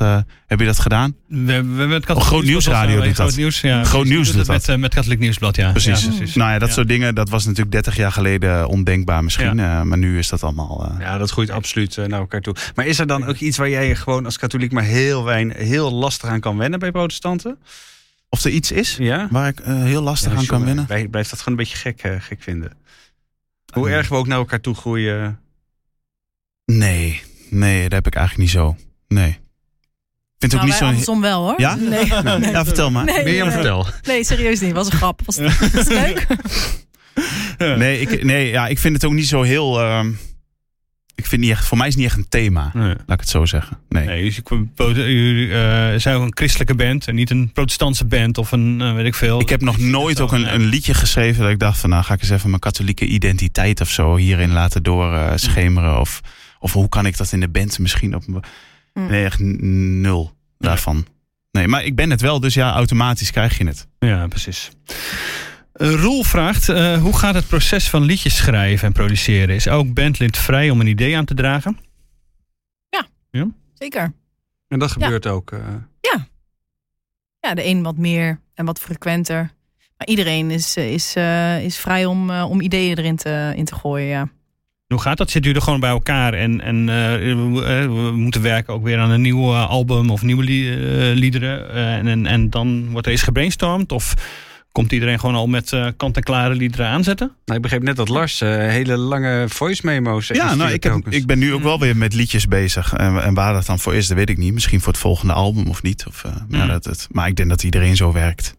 [0.47, 1.15] heb je dat gedaan?
[1.27, 3.35] We, we hebben het Oh, Groot Nieuwsradio doet Groot.
[3.35, 3.83] Nieuws, ja.
[3.83, 4.05] Groot.
[4.05, 5.71] Nieuws Doet met, met Katholiek Nieuwsblad, ja.
[5.71, 6.01] Precies.
[6.03, 6.35] Ja, precies.
[6.35, 6.73] Nou ja, dat Ja.
[6.73, 9.55] soort dingen, dat was natuurlijk 30 jaar geleden ondenkbaar misschien.
[9.55, 10.91] maar nu is dat allemaal.
[10.99, 12.55] ja, dat groeit absoluut naar elkaar toe.
[12.75, 15.53] Maar is er dan ook iets waar jij je gewoon als katholiek maar heel, wijn,
[15.57, 17.57] heel lastig aan kan wennen bij protestanten?
[18.29, 19.27] Of er iets is Ja?
[19.31, 20.87] waar ik eh, heel lastig Ja, aan kan wennen.
[20.87, 22.77] Wij blijft dat gewoon een beetje gek, eh, gek vinden.
[23.73, 23.95] Hoe Eh.
[23.95, 25.39] erg we ook naar elkaar toe groeien.
[26.65, 28.75] Nee, nee, dat heb ik eigenlijk niet zo.
[29.07, 29.29] Nee.
[29.29, 29.37] Ik
[30.39, 30.85] vind het Nou, ook niet wij zo.
[30.85, 31.61] andersom wel hoor.
[31.61, 31.75] Ja?
[31.75, 32.05] Nee.
[32.39, 32.51] nee.
[32.51, 33.05] Ja, vertel maar.
[33.05, 33.51] Nee, nee.
[33.51, 33.85] vertel.
[34.01, 34.71] Nee, serieus niet.
[34.73, 35.21] Was een grap.
[35.25, 35.35] Was,
[35.87, 36.27] leuk?
[37.57, 39.79] Nee, ik, nee ja, ik vind het ook niet zo heel.
[39.81, 40.11] ehm,
[41.17, 42.71] ik vind niet echt, voor mij is het niet echt een thema.
[42.73, 42.87] Nee.
[42.87, 43.77] Laat ik het zo zeggen.
[43.89, 44.05] Nee.
[44.05, 44.49] Nee, dus ik,
[44.85, 48.93] jullie eh, zijn ook een christelijke band en niet een protestantse band of een, eh,
[48.93, 49.39] weet ik veel.
[49.39, 52.13] Ik heb nog nooit ook een, een liedje geschreven dat ik dacht van nou ga
[52.13, 55.99] ik eens even mijn katholieke identiteit of zo hierin laten doorschemeren.
[55.99, 56.21] of,
[56.59, 58.27] of hoe kan ik dat in de band misschien op.
[58.27, 58.41] Mm.
[58.93, 61.05] Nee, echt nul daarvan.
[61.51, 63.87] Nee, maar ik ben het wel, dus ja, automatisch krijg je het.
[63.99, 64.69] Ja, precies.
[65.77, 69.55] Eh, Roel vraagt, eh, hoe gaat het proces van liedjes schrijven en produceren?
[69.55, 71.77] Is elk bandlid vrij om een idee aan te dragen?
[73.73, 74.13] Zeker.
[74.67, 75.51] En dat gebeurt ook.
[75.51, 75.59] eh.
[77.39, 79.51] Ja, de een wat meer en wat frequenter.
[79.97, 83.75] Maar iedereen is, is, eh, is vrij om, eh, om ideeën erin te, in te
[83.75, 84.29] gooien, ja.
[84.87, 85.29] Hoe gaat dat?
[85.29, 87.11] Zitten jullie gewoon bij elkaar en, en eh,
[87.55, 91.69] we, we moeten werken ook weer aan een nieuw album of nieuwe li- eh, liederen?
[91.73, 93.91] eh, en, en, en dan wordt er eens gebrainstormd?
[93.91, 94.13] Of
[94.77, 97.27] komt iedereen gewoon al met eh, kant-en-klare liederen aanzetten?
[97.45, 100.27] Nou, ik begreep net dat Lars eh, hele lange voice memo's.
[100.27, 102.93] Ja, nou, ik, heb, ik ben nu ook wel weer met liedjes bezig.
[102.93, 104.53] En, en waar dat dan voor is, dat weet ik niet.
[104.53, 106.05] Misschien voor het volgende album of niet.
[106.07, 106.67] Of, eh, ja, Mm.
[106.67, 108.55] dat, het, maar ik denk dat iedereen zo werkt.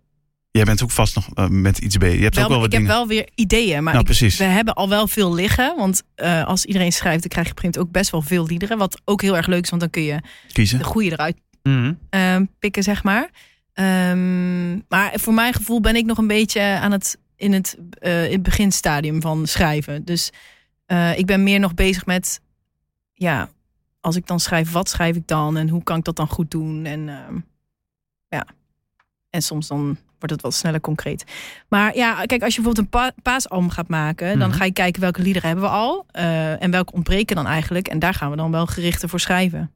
[0.50, 2.16] Jij bent ook vast nog met iets bezig.
[2.16, 2.96] Je hebt Wel, ook wel ik wat heb dingen.
[2.96, 4.36] wel weer ideeën, maar Nou, ik- precies.
[4.38, 5.74] we hebben al wel veel liggen.
[5.76, 8.22] Want eh, als iedereen schrijft, dan krijg je op een gegeven moment ook best wel
[8.38, 8.78] veel liederen.
[8.78, 10.20] Wat ook heel erg leuk is, want dan kun je
[10.52, 10.78] Kiezen.
[10.78, 11.36] de goede eruit
[12.10, 13.30] ehm, pikken, zeg maar.
[13.78, 18.24] Ehm, maar voor mijn gevoel ben ik nog een beetje aan het in het, eh,
[18.24, 20.04] in het beginstadium van schrijven.
[20.04, 20.30] Dus
[20.86, 22.40] eh, ik ben meer nog bezig met,
[23.12, 23.48] ja,
[24.00, 26.50] als ik dan schrijf, wat schrijf ik dan en hoe kan ik dat dan goed
[26.50, 26.84] doen?
[26.84, 27.38] En ehm,
[28.28, 28.46] ja,
[29.30, 31.24] en soms dan wordt het wat sneller concreet.
[31.68, 34.58] Maar ja, kijk, als je bijvoorbeeld een pa paasalbum gaat maken, dan Mhm.
[34.58, 37.88] ga je kijken welke liederen hebben we al eh, en welke ontbreken dan eigenlijk.
[37.88, 39.72] En daar gaan we dan wel gerichter voor schrijven.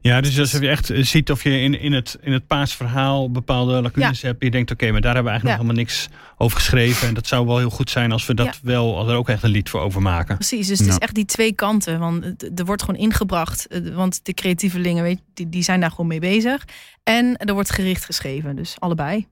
[0.00, 3.30] Ja, dus als je echt eh, ziet of je in, in, het, in het paasverhaal
[3.30, 4.42] bepaalde lacunes hebt.
[4.44, 5.64] Je denkt, oké, maar daar hebben we eigenlijk Ja.
[5.64, 6.08] nog helemaal niks
[6.38, 7.08] over geschreven.
[7.08, 8.52] En dat zou wel heel goed zijn als we dat Ja.
[8.62, 10.34] wel, als er ook echt een lied voor overmaken.
[10.36, 11.00] Precies, dus het is Ja.
[11.00, 11.98] echt die twee kanten.
[11.98, 12.24] Want
[12.58, 13.66] er wordt gewoon ingebracht.
[13.66, 16.64] eh, Want de creatievelingen, weet, je, die, die zijn daar gewoon mee bezig.
[17.02, 18.56] En er wordt gericht geschreven.
[18.56, 19.26] Dus allebei.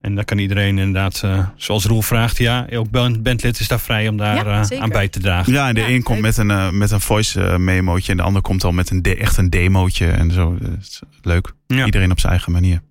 [0.00, 3.80] En dan kan iedereen inderdaad, eh, zoals Roel vraagt, ja, ook band- bandlid is daar
[3.80, 5.52] vrij om daar Ja, eh, aan bij te dragen.
[5.52, 8.22] Ja, en de Ja, een komt met een, eh, met een voice memootje en de
[8.24, 10.56] ander komt al met een de- echt een demootje en zo.
[10.60, 11.52] Dat is leuk.
[11.66, 11.84] Ja.
[11.84, 12.82] Iedereen op zijn eigen manier.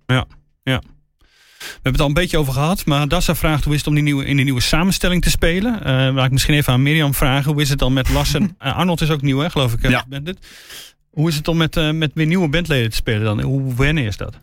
[1.60, 3.94] We hebben het al een beetje over gehad, maar Dassa vraagt hoe is het om
[3.94, 5.84] die nieuwe, in die nieuwe samenstelling te spelen.
[5.84, 7.52] Eh laat ik misschien even aan Mirjam vragen.
[7.52, 9.82] Hoe is het dan met Lars en eh, Arnold is ook nieuw, hè, geloof ik.
[9.88, 9.94] Ja.
[9.96, 10.38] als bandlid.
[11.10, 13.40] Hoe is het om met, eh, met weer nieuwe bandleden te spelen dan?
[13.40, 14.38] Hoe wennen is dat?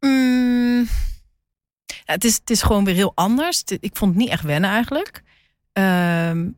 [0.00, 0.67] Mm, ja,
[2.12, 3.62] het, is, het is gewoon weer heel anders.
[3.64, 5.22] Ik vond het niet echt wennen eigenlijk.
[5.72, 6.48] Ehm,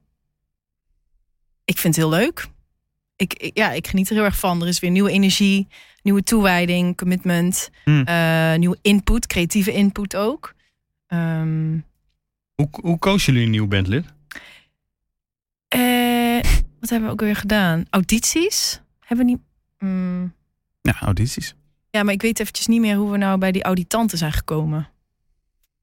[1.65, 2.47] ik vind het heel leuk.
[3.17, 4.63] Ik, ik- ja, ik geniet er heel erg van.
[4.63, 5.69] Er is weer nieuwe energie,
[6.03, 8.05] nieuwe toewijding, commitment, Hmm.
[8.05, 10.55] eh, nieuwe input, creatieve input ook.
[11.07, 11.79] Ehm,
[12.55, 14.05] Hoe, hoe koos jullie een nieuw bandlid?
[15.69, 16.41] eh,
[16.81, 17.85] wat hebben we ook weer gedaan?
[17.91, 18.81] Audities?
[19.01, 19.41] Hebben we niet.
[19.79, 20.35] Mm,
[20.83, 21.55] Ja, audities.
[21.91, 24.89] ja, maar ik weet eventjes niet meer hoe we nou bij die auditanten zijn gekomen.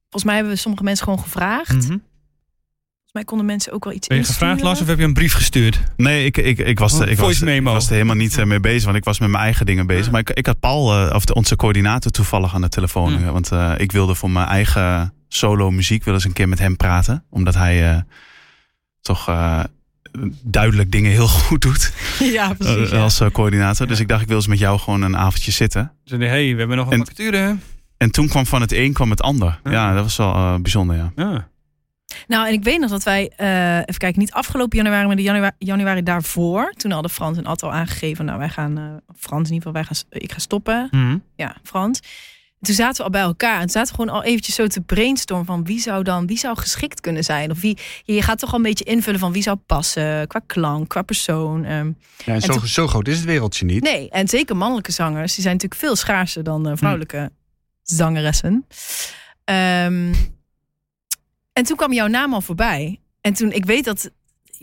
[0.09, 1.71] Volgens mij hebben we sommige mensen gewoon gevraagd.
[1.73, 1.81] Mhm.
[1.81, 4.47] Volgens mij konden mensen ook wel iets Ben je insturen.
[4.49, 5.79] gevraagd, Lars, of heb je een brief gestuurd?
[5.97, 8.59] Nee, ik, ik, ik, was, er- ik, was, ik was er helemaal niet eh, mee
[8.59, 10.05] bezig, want ik was met mijn eigen dingen bezig.
[10.05, 10.11] Ja.
[10.11, 13.13] Maar ik, ik had Paul, eh, of de, onze coördinator, toevallig aan de telefoon.
[13.13, 13.23] Hmm.
[13.25, 16.59] eh, Want eh, ik wilde voor mijn eigen solo muziek wel eens een keer met
[16.59, 17.23] hem praten.
[17.29, 18.01] Omdat hij eh,
[19.01, 19.63] toch eh,
[20.43, 22.89] duidelijk dingen heel goed doet Ja, precies.
[22.89, 23.01] ja.
[23.01, 23.87] als eh, coördinator.
[23.87, 25.91] Dus ik dacht, ik wil eens met jou gewoon een avondje zitten.
[26.03, 27.55] Ze zeiden, hey, we hebben nog een En- vacature.
[27.97, 29.59] En toen kwam van het een kwam het ander.
[29.63, 31.11] Ja, dat was wel eh, bijzonder, ja.
[31.15, 31.47] Ja.
[32.27, 35.21] Nou, en ik weet nog dat wij, eh, even kijken, niet afgelopen januari, maar de
[35.21, 36.73] januari, januari daarvoor.
[36.77, 38.83] Toen hadden Frans en Ad al aangegeven, nou wij gaan, eh,
[39.19, 40.87] Frans in ieder geval, wij gaan, ik ga stoppen.
[40.91, 41.17] Mhm.
[41.35, 41.99] Ja, Frans.
[42.61, 44.81] Toen zaten we al bij elkaar en toen zaten we gewoon al eventjes zo te
[44.81, 47.51] brainstormen van wie zou dan, wie zou geschikt kunnen zijn?
[47.51, 50.87] Of wie, je gaat toch al een beetje invullen van wie zou passen qua klank,
[50.89, 51.63] qua persoon.
[51.65, 51.91] ehm.
[52.25, 53.83] Ja, en zo, toen- zo groot is het wereldje niet.
[53.83, 57.31] Nee, en zeker mannelijke zangers, die zijn natuurlijk veel schaarser dan eh, vrouwelijke
[57.91, 58.65] zangeressen.
[59.43, 60.13] Ehm,
[61.53, 62.99] en toen kwam jouw naam al voorbij.
[63.21, 64.09] En toen, ik weet dat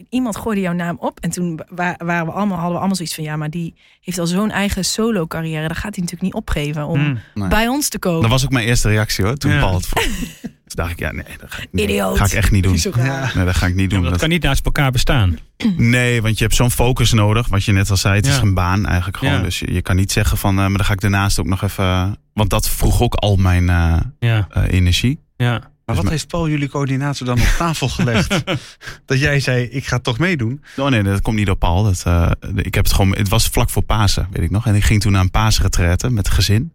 [0.09, 1.21] iemand gooide jouw naam op.
[1.21, 3.25] En toen wa- waren we allemaal, hadden we allemaal zoiets van...
[3.25, 5.69] ja, maar die heeft al zo'n eigen solo carrière.
[5.69, 7.19] Dat gaat hij natuurlijk niet opgeven om.
[7.35, 7.49] Nee.
[7.49, 8.21] bij ons te komen.
[8.21, 9.59] Dat was ook mijn eerste reactie hoor, toen Ja.
[9.61, 10.05] Paul het vroeg.
[10.65, 12.79] Toen dacht ik, ja, nee, dat ga ik, nee, ga ik echt niet doen.
[12.93, 13.33] Raar.
[13.37, 14.01] Nee, dat ga ik niet Ja, doen.
[14.03, 15.39] dat Dat- kan niet naast elkaar bestaan.
[15.77, 17.49] Nee, want je hebt zo'n focus nodig.
[17.49, 18.43] Wat je net al zei, het is Ja.
[18.43, 19.35] een baan eigenlijk gewoon.
[19.35, 19.41] Ja.
[19.43, 21.63] Dus je, je kan niet zeggen van, eh, maar dan ga ik daarnaast ook nog
[21.63, 22.17] even...
[22.35, 25.21] Want dat vroeg ook al mijn eh, Ja, eh, energie.
[25.37, 25.73] ja.
[25.85, 28.45] Maar wat Dus heeft Paul jullie coördinator dan op tafel gelegd?
[29.07, 30.65] dat jij zei, ik ga toch meedoen.
[30.77, 31.83] Oh nee, dat komt niet op Paul.
[31.83, 34.67] Dat, eh, ik heb het gewoon, het was vlak voor Pasen, weet ik nog.
[34.67, 36.73] En ik ging toen naar een paasretraite met gezin.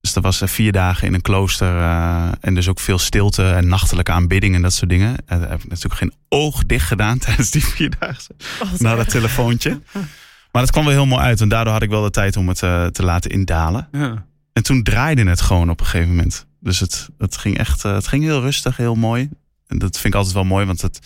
[0.00, 1.76] Dus dat was vier dagen in een klooster.
[1.78, 5.16] eh, en dus ook veel stilte en nachtelijke aanbidding en dat soort dingen.
[5.26, 8.36] En daar heb ik natuurlijk geen oog dicht gedaan tijdens die vier dagen.
[8.78, 9.80] Na dat telefoontje.
[10.52, 11.40] Maar dat kwam wel heel mooi uit.
[11.40, 13.88] En daardoor had ik wel de tijd om het eh, te laten indalen.
[13.92, 14.26] ja.
[14.56, 16.46] En toen draaide het gewoon op een gegeven moment.
[16.60, 19.28] Dus het, het ging echt, eh, het ging heel rustig, heel mooi.
[19.66, 20.98] En dat vind ik altijd wel mooi, want het,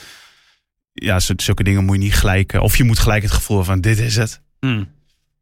[0.92, 3.80] ja, zul- zulke dingen moet je niet gelijk, of je moet gelijk het gevoel van
[3.80, 4.40] dit is het.
[4.60, 4.84] Hm.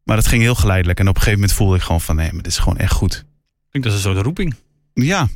[0.03, 0.99] Maar dat ging heel geleidelijk.
[0.99, 2.91] En op een gegeven moment voelde ik gewoon van nee, maar dit is gewoon echt
[2.93, 3.13] goed.
[3.13, 3.25] Ik
[3.71, 4.55] denk dat is een soort roeping.
[4.93, 5.27] Ja.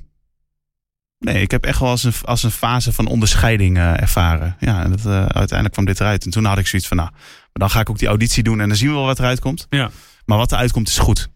[1.19, 4.55] Nee, ik heb echt wel als een, als een fase van onderscheiding eh, ervaren.
[4.59, 6.25] Ja, en dat, eh, uiteindelijk kwam dit eruit.
[6.25, 7.09] En toen had ik zoiets van, nou,
[7.53, 9.67] dan ga ik ook die auditie doen en dan zien we wel wat eruit komt.
[9.69, 9.91] Ja.
[10.25, 11.29] Maar wat eruit komt is goed.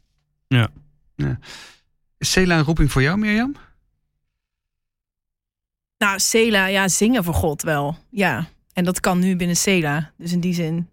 [2.18, 3.56] Is Cela een roeping voor jou, Mirjam?
[5.98, 7.98] Nou, Cela, ja, zingen voor God wel.
[8.10, 10.12] Ja, en dat kan nu binnen Cela.
[10.18, 10.90] Dus in die zin.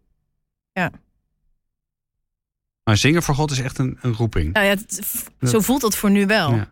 [2.85, 4.53] Maar zingen voor God is echt een, een roeping.
[4.53, 6.55] Nou ja, het- zo voelt dat voor nu wel.
[6.55, 6.70] Ja.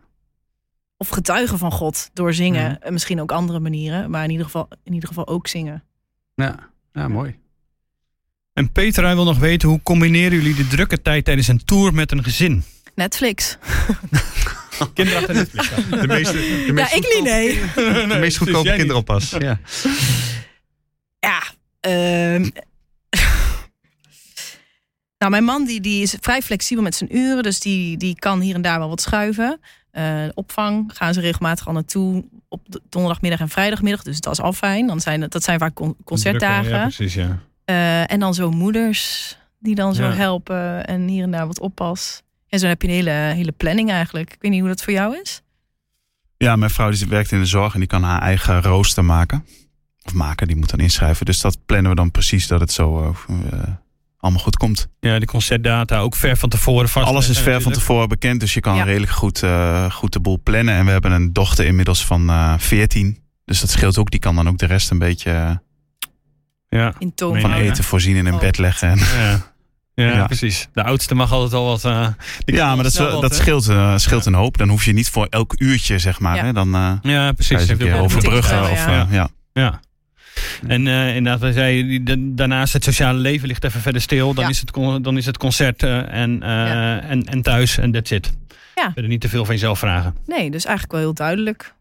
[0.97, 2.81] Of getuigen van God door zingen.
[2.81, 4.09] En misschien ook andere manieren.
[4.09, 5.83] Maar in ieder geval, in ieder geval ook zingen.
[6.35, 7.39] Ja, ja mooi.
[8.53, 12.11] En Petra wil nog weten, hoe combineren jullie de drukke tijd tijdens een tour met
[12.11, 12.63] een gezin?
[12.95, 13.57] Netflix.
[14.93, 15.69] Kinderen achter Netflix.
[15.89, 17.61] De meeste, de Ja, ik niet, nee.
[18.07, 19.29] De meest goedkope kinderoppas.
[19.39, 19.59] Ja.
[21.19, 21.41] Ja,
[21.79, 22.49] ehm.
[25.17, 27.43] nou, mijn man die, die is vrij flexibel met zijn uren.
[27.43, 29.59] Dus die, die kan hier en daar wel wat schuiven.
[29.91, 34.03] Eh, opvang gaan ze regelmatig al naartoe op de donderdagmiddag en vrijdagmiddag.
[34.03, 34.87] Dus dat is al fijn.
[34.87, 36.71] Dan zijn, dat zijn vaak con- concertdagen.
[36.71, 37.39] Ja, precies, ja.
[37.65, 40.13] Eh, en dan zo moeders die dan zo Ja.
[40.13, 42.21] helpen en hier en daar wat oppas.
[42.53, 44.33] En zo heb je een hele, hele planning eigenlijk.
[44.33, 45.41] Ik weet niet hoe dat voor jou is.
[46.37, 49.45] Ja, mijn vrouw die werkt in de zorg en die kan haar eigen rooster maken.
[50.03, 51.25] Of maken, die moet dan inschrijven.
[51.25, 53.67] Dus dat plannen we dan precies dat het zo eh, eh,
[54.17, 54.87] allemaal goed komt.
[54.99, 57.07] Ja, de concertdata ook ver van tevoren vast.
[57.07, 58.83] Alles is ver van tevoren bekend, dus je kan Ja.
[58.83, 60.73] redelijk goed, eh, goed de boel plannen.
[60.75, 63.17] En we hebben een dochter inmiddels van eh 14.
[63.45, 64.11] Dus dat scheelt ook.
[64.11, 65.61] Die kan dan ook de rest een beetje
[66.69, 66.93] Ja.
[66.99, 68.39] In toon van eten voorzien en in Oh.
[68.39, 68.89] bed leggen.
[68.89, 69.52] En, Ja.
[69.95, 70.25] Ja, Ja.
[70.25, 70.67] precies.
[70.73, 71.85] De oudste mag altijd al wat.
[71.85, 72.15] eh, kan
[72.45, 74.57] ja, maar dat, wel- wat, dat scheelt, eh, scheelt een hoop.
[74.57, 76.35] Dan hoef je niet voor elk uurtje, zeg maar.
[76.35, 76.43] Ja.
[76.45, 77.65] Hè, dan eh Ja, precies.
[77.65, 78.61] je een overbruggen.
[78.71, 79.07] Of, ja.
[79.11, 79.29] ja.
[79.53, 79.79] Ja.
[80.67, 84.33] En eh, inderdaad, wij zeiden, daarnaast het sociale leven ligt even verder stil.
[84.33, 84.49] Dan, Ja.
[84.49, 86.99] is, het, con- dan is het concert eh, en, eh, Ja.
[86.99, 88.33] en, en thuis en that's it.
[88.75, 88.83] Ja.
[88.93, 90.15] Verder niet te veel van jezelf vragen.
[90.25, 91.73] Nee, dus eigenlijk wel heel duidelijk.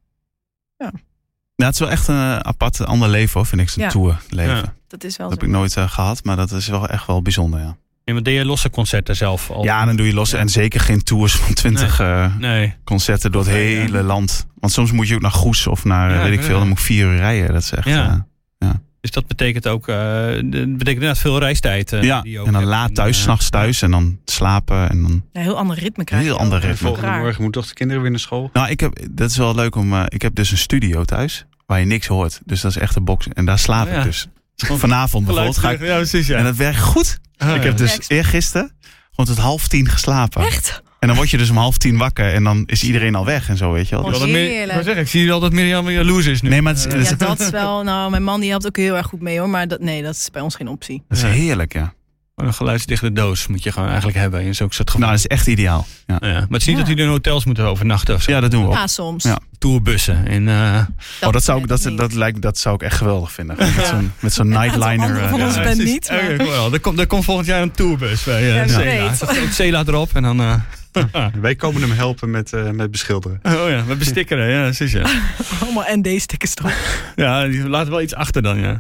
[1.57, 3.89] Ja, het is wel echt een apart ander leven, hoor, vind ik, zo'n Ja.
[3.91, 4.55] tourleven.
[4.57, 4.75] Ja.
[4.89, 5.45] Dat is wel Dat zo.
[5.45, 7.77] heb ik nooit eh, gehad, maar dat is wel echt wel bijzonder, ja.
[8.05, 9.65] En wat deed je losse concerten zelf al?
[9.65, 10.31] Ja, dan doe je los.
[10.31, 10.39] Ja.
[10.39, 12.75] En zeker geen tours van 20 eh, Nee.
[12.85, 13.81] concerten door het Nee, ja.
[13.81, 14.47] hele land.
[14.61, 16.45] Want soms moet je ook naar Goes of naar, eh, Ja, weet ik ja.
[16.47, 17.53] veel, dan moet ik vier uur rijden.
[17.53, 17.87] Dat is echt...
[17.89, 18.27] Ja.
[18.59, 21.93] eh, Dus dat betekent ook, eh, de- betekent inderdaad veel reistijd.
[21.93, 24.91] eh, ja, die ook en dan laat thuis, eh, s'nachts thuis en dan slapen.
[24.91, 25.11] En dan...
[25.33, 26.77] Een heel ander ritme krijg Heel je ander ritme.
[26.77, 27.21] Volgende Raar.
[27.21, 28.51] morgen moeten toch de kinderen weer naar school?
[28.53, 29.93] Nou, ik heb, dat is wel leuk om...
[29.95, 32.41] eh, ik heb dus een studio thuis waar je niks hoort.
[32.45, 33.27] Dus dat is echt een box.
[33.33, 33.99] En daar slaap Oh, ja.
[33.99, 34.27] ik dus.
[34.57, 35.81] Vanavond bijvoorbeeld ga ik...
[35.81, 36.27] Ja, precies.
[36.27, 36.37] Ja.
[36.39, 37.19] En dat werkt goed.
[37.37, 38.73] Ah, ik heb dus eergisteren
[39.11, 40.43] gewoon tot half tien geslapen.
[40.47, 40.83] Echt?
[40.99, 43.49] En dan word je dus om half tien wakker en dan is iedereen al weg
[43.49, 44.05] en zo, weet je wel.
[44.05, 44.87] Oh, Dus- Wel heerlijk.
[44.87, 46.49] Ik zie al dat Mirjam weer jaloers is nu.
[46.49, 47.83] Nee, maar het is, het dat is wel.
[47.83, 49.49] Nou, mijn man die helpt ook heel erg goed mee hoor.
[49.49, 51.03] Maar dat, nee, dat is bij ons geen optie.
[51.09, 51.95] dat is heerlijk, ja.
[52.37, 54.41] Een geluidsdichte doos moet je gewoon eigenlijk hebben.
[54.43, 55.07] In zo'n soort geval.
[55.07, 55.87] Nou, dat is echt ideaal.
[56.07, 56.33] Ja, ja.
[56.33, 56.81] Maar het is niet Ja.
[56.83, 58.33] dat jullie in hotels moeten overnachten of zo.
[58.33, 58.75] ja dat doen we ook.
[58.75, 59.25] Ja, soms.
[59.25, 59.39] Ja.
[59.59, 60.27] Tourbussen.
[60.27, 60.79] En, eh,
[61.21, 63.57] oh, dat zou, ik, dat, dat, lijkt, dat zou ik echt geweldig vinden.
[63.59, 65.29] Met zo'n met zo'n nightliner.
[65.29, 65.63] van eh, ons ja.
[65.63, 65.93] band precies.
[65.93, 66.73] niet, maar-.
[66.73, 68.65] Er, komt, er komt volgend jaar een tourbus bij Ja,
[69.03, 70.41] uh, ook Cela erop en dan...
[70.41, 70.55] eh,
[71.41, 73.41] Wij komen hem helpen met, eh, met beschilderen.
[73.43, 74.49] Oh ja, met bestikkeren.
[74.51, 75.03] Ja, precies ja.
[75.63, 76.73] Allemaal ND-stickers erop.
[77.17, 78.77] Ja, die laten wel iets achter dan, ja.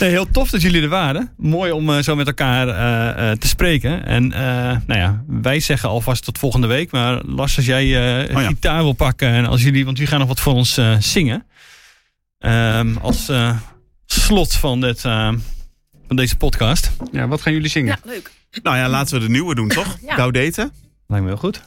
[0.00, 1.30] Nee, heel tof dat jullie er waren.
[1.36, 4.06] Mooi om eh, zo met elkaar eh, eh, te spreken.
[4.06, 4.40] En eh,
[4.86, 6.90] nou ja, wij zeggen alvast tot volgende week.
[6.90, 7.84] Maar Lars, als jij
[8.24, 8.48] eh Oh ja.
[8.48, 11.46] gitaar wil pakken en als jullie, want jullie gaan nog wat voor ons eh, zingen.
[12.38, 13.56] Ehm, als eh,
[14.06, 15.32] slot van, dit, eh,
[16.06, 16.90] van deze podcast.
[17.12, 17.98] Ja, wat gaan jullie zingen?
[18.04, 18.30] Ja, leuk.
[18.62, 19.96] Nou ja, laten we de nieuwe doen, toch?
[20.06, 20.14] Ja.
[20.14, 20.70] Gaudete.
[21.12, 21.60] Lijkt me heel goed.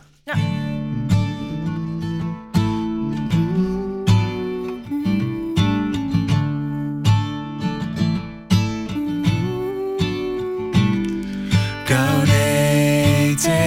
[11.85, 13.57] Gaudete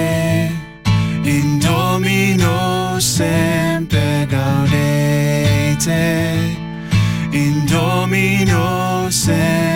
[1.22, 5.96] in Domino semper gaudete
[7.30, 9.67] in Domino semper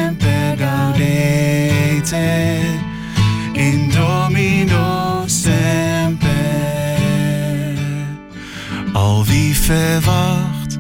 [9.72, 10.76] verwacht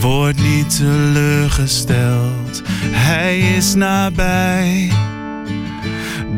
[0.00, 4.90] wordt niet teleurgesteld Hij is nabij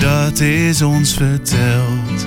[0.03, 2.26] dat is ons verteld.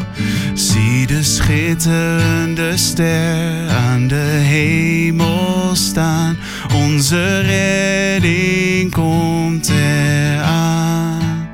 [0.54, 6.38] Zie de schitterende ster aan de hemel staan.
[6.74, 11.48] Onze redding komt eraan.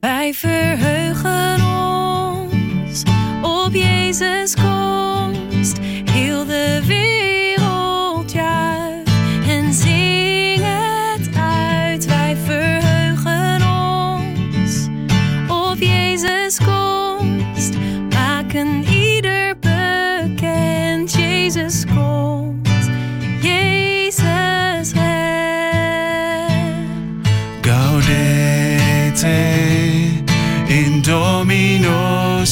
[0.00, 3.02] Wij verheugen ons
[3.42, 4.65] op Jezus komst.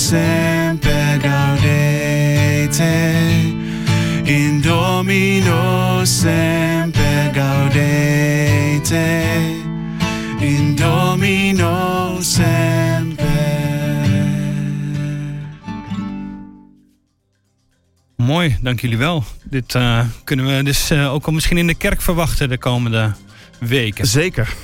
[0.04, 2.92] Semper gaudete.
[4.22, 9.22] In Domino semper gaudete.
[10.40, 13.24] In Domino semper.
[18.16, 19.24] Mooi, dank jullie wel.
[19.44, 23.12] Dit eh, kunnen we dus eh, ook al misschien in de kerk verwachten de komende
[23.58, 24.06] weken.
[24.06, 24.54] Zeker.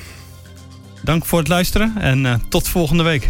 [1.03, 3.29] Dank voor het luisteren en eh, tot volgende week.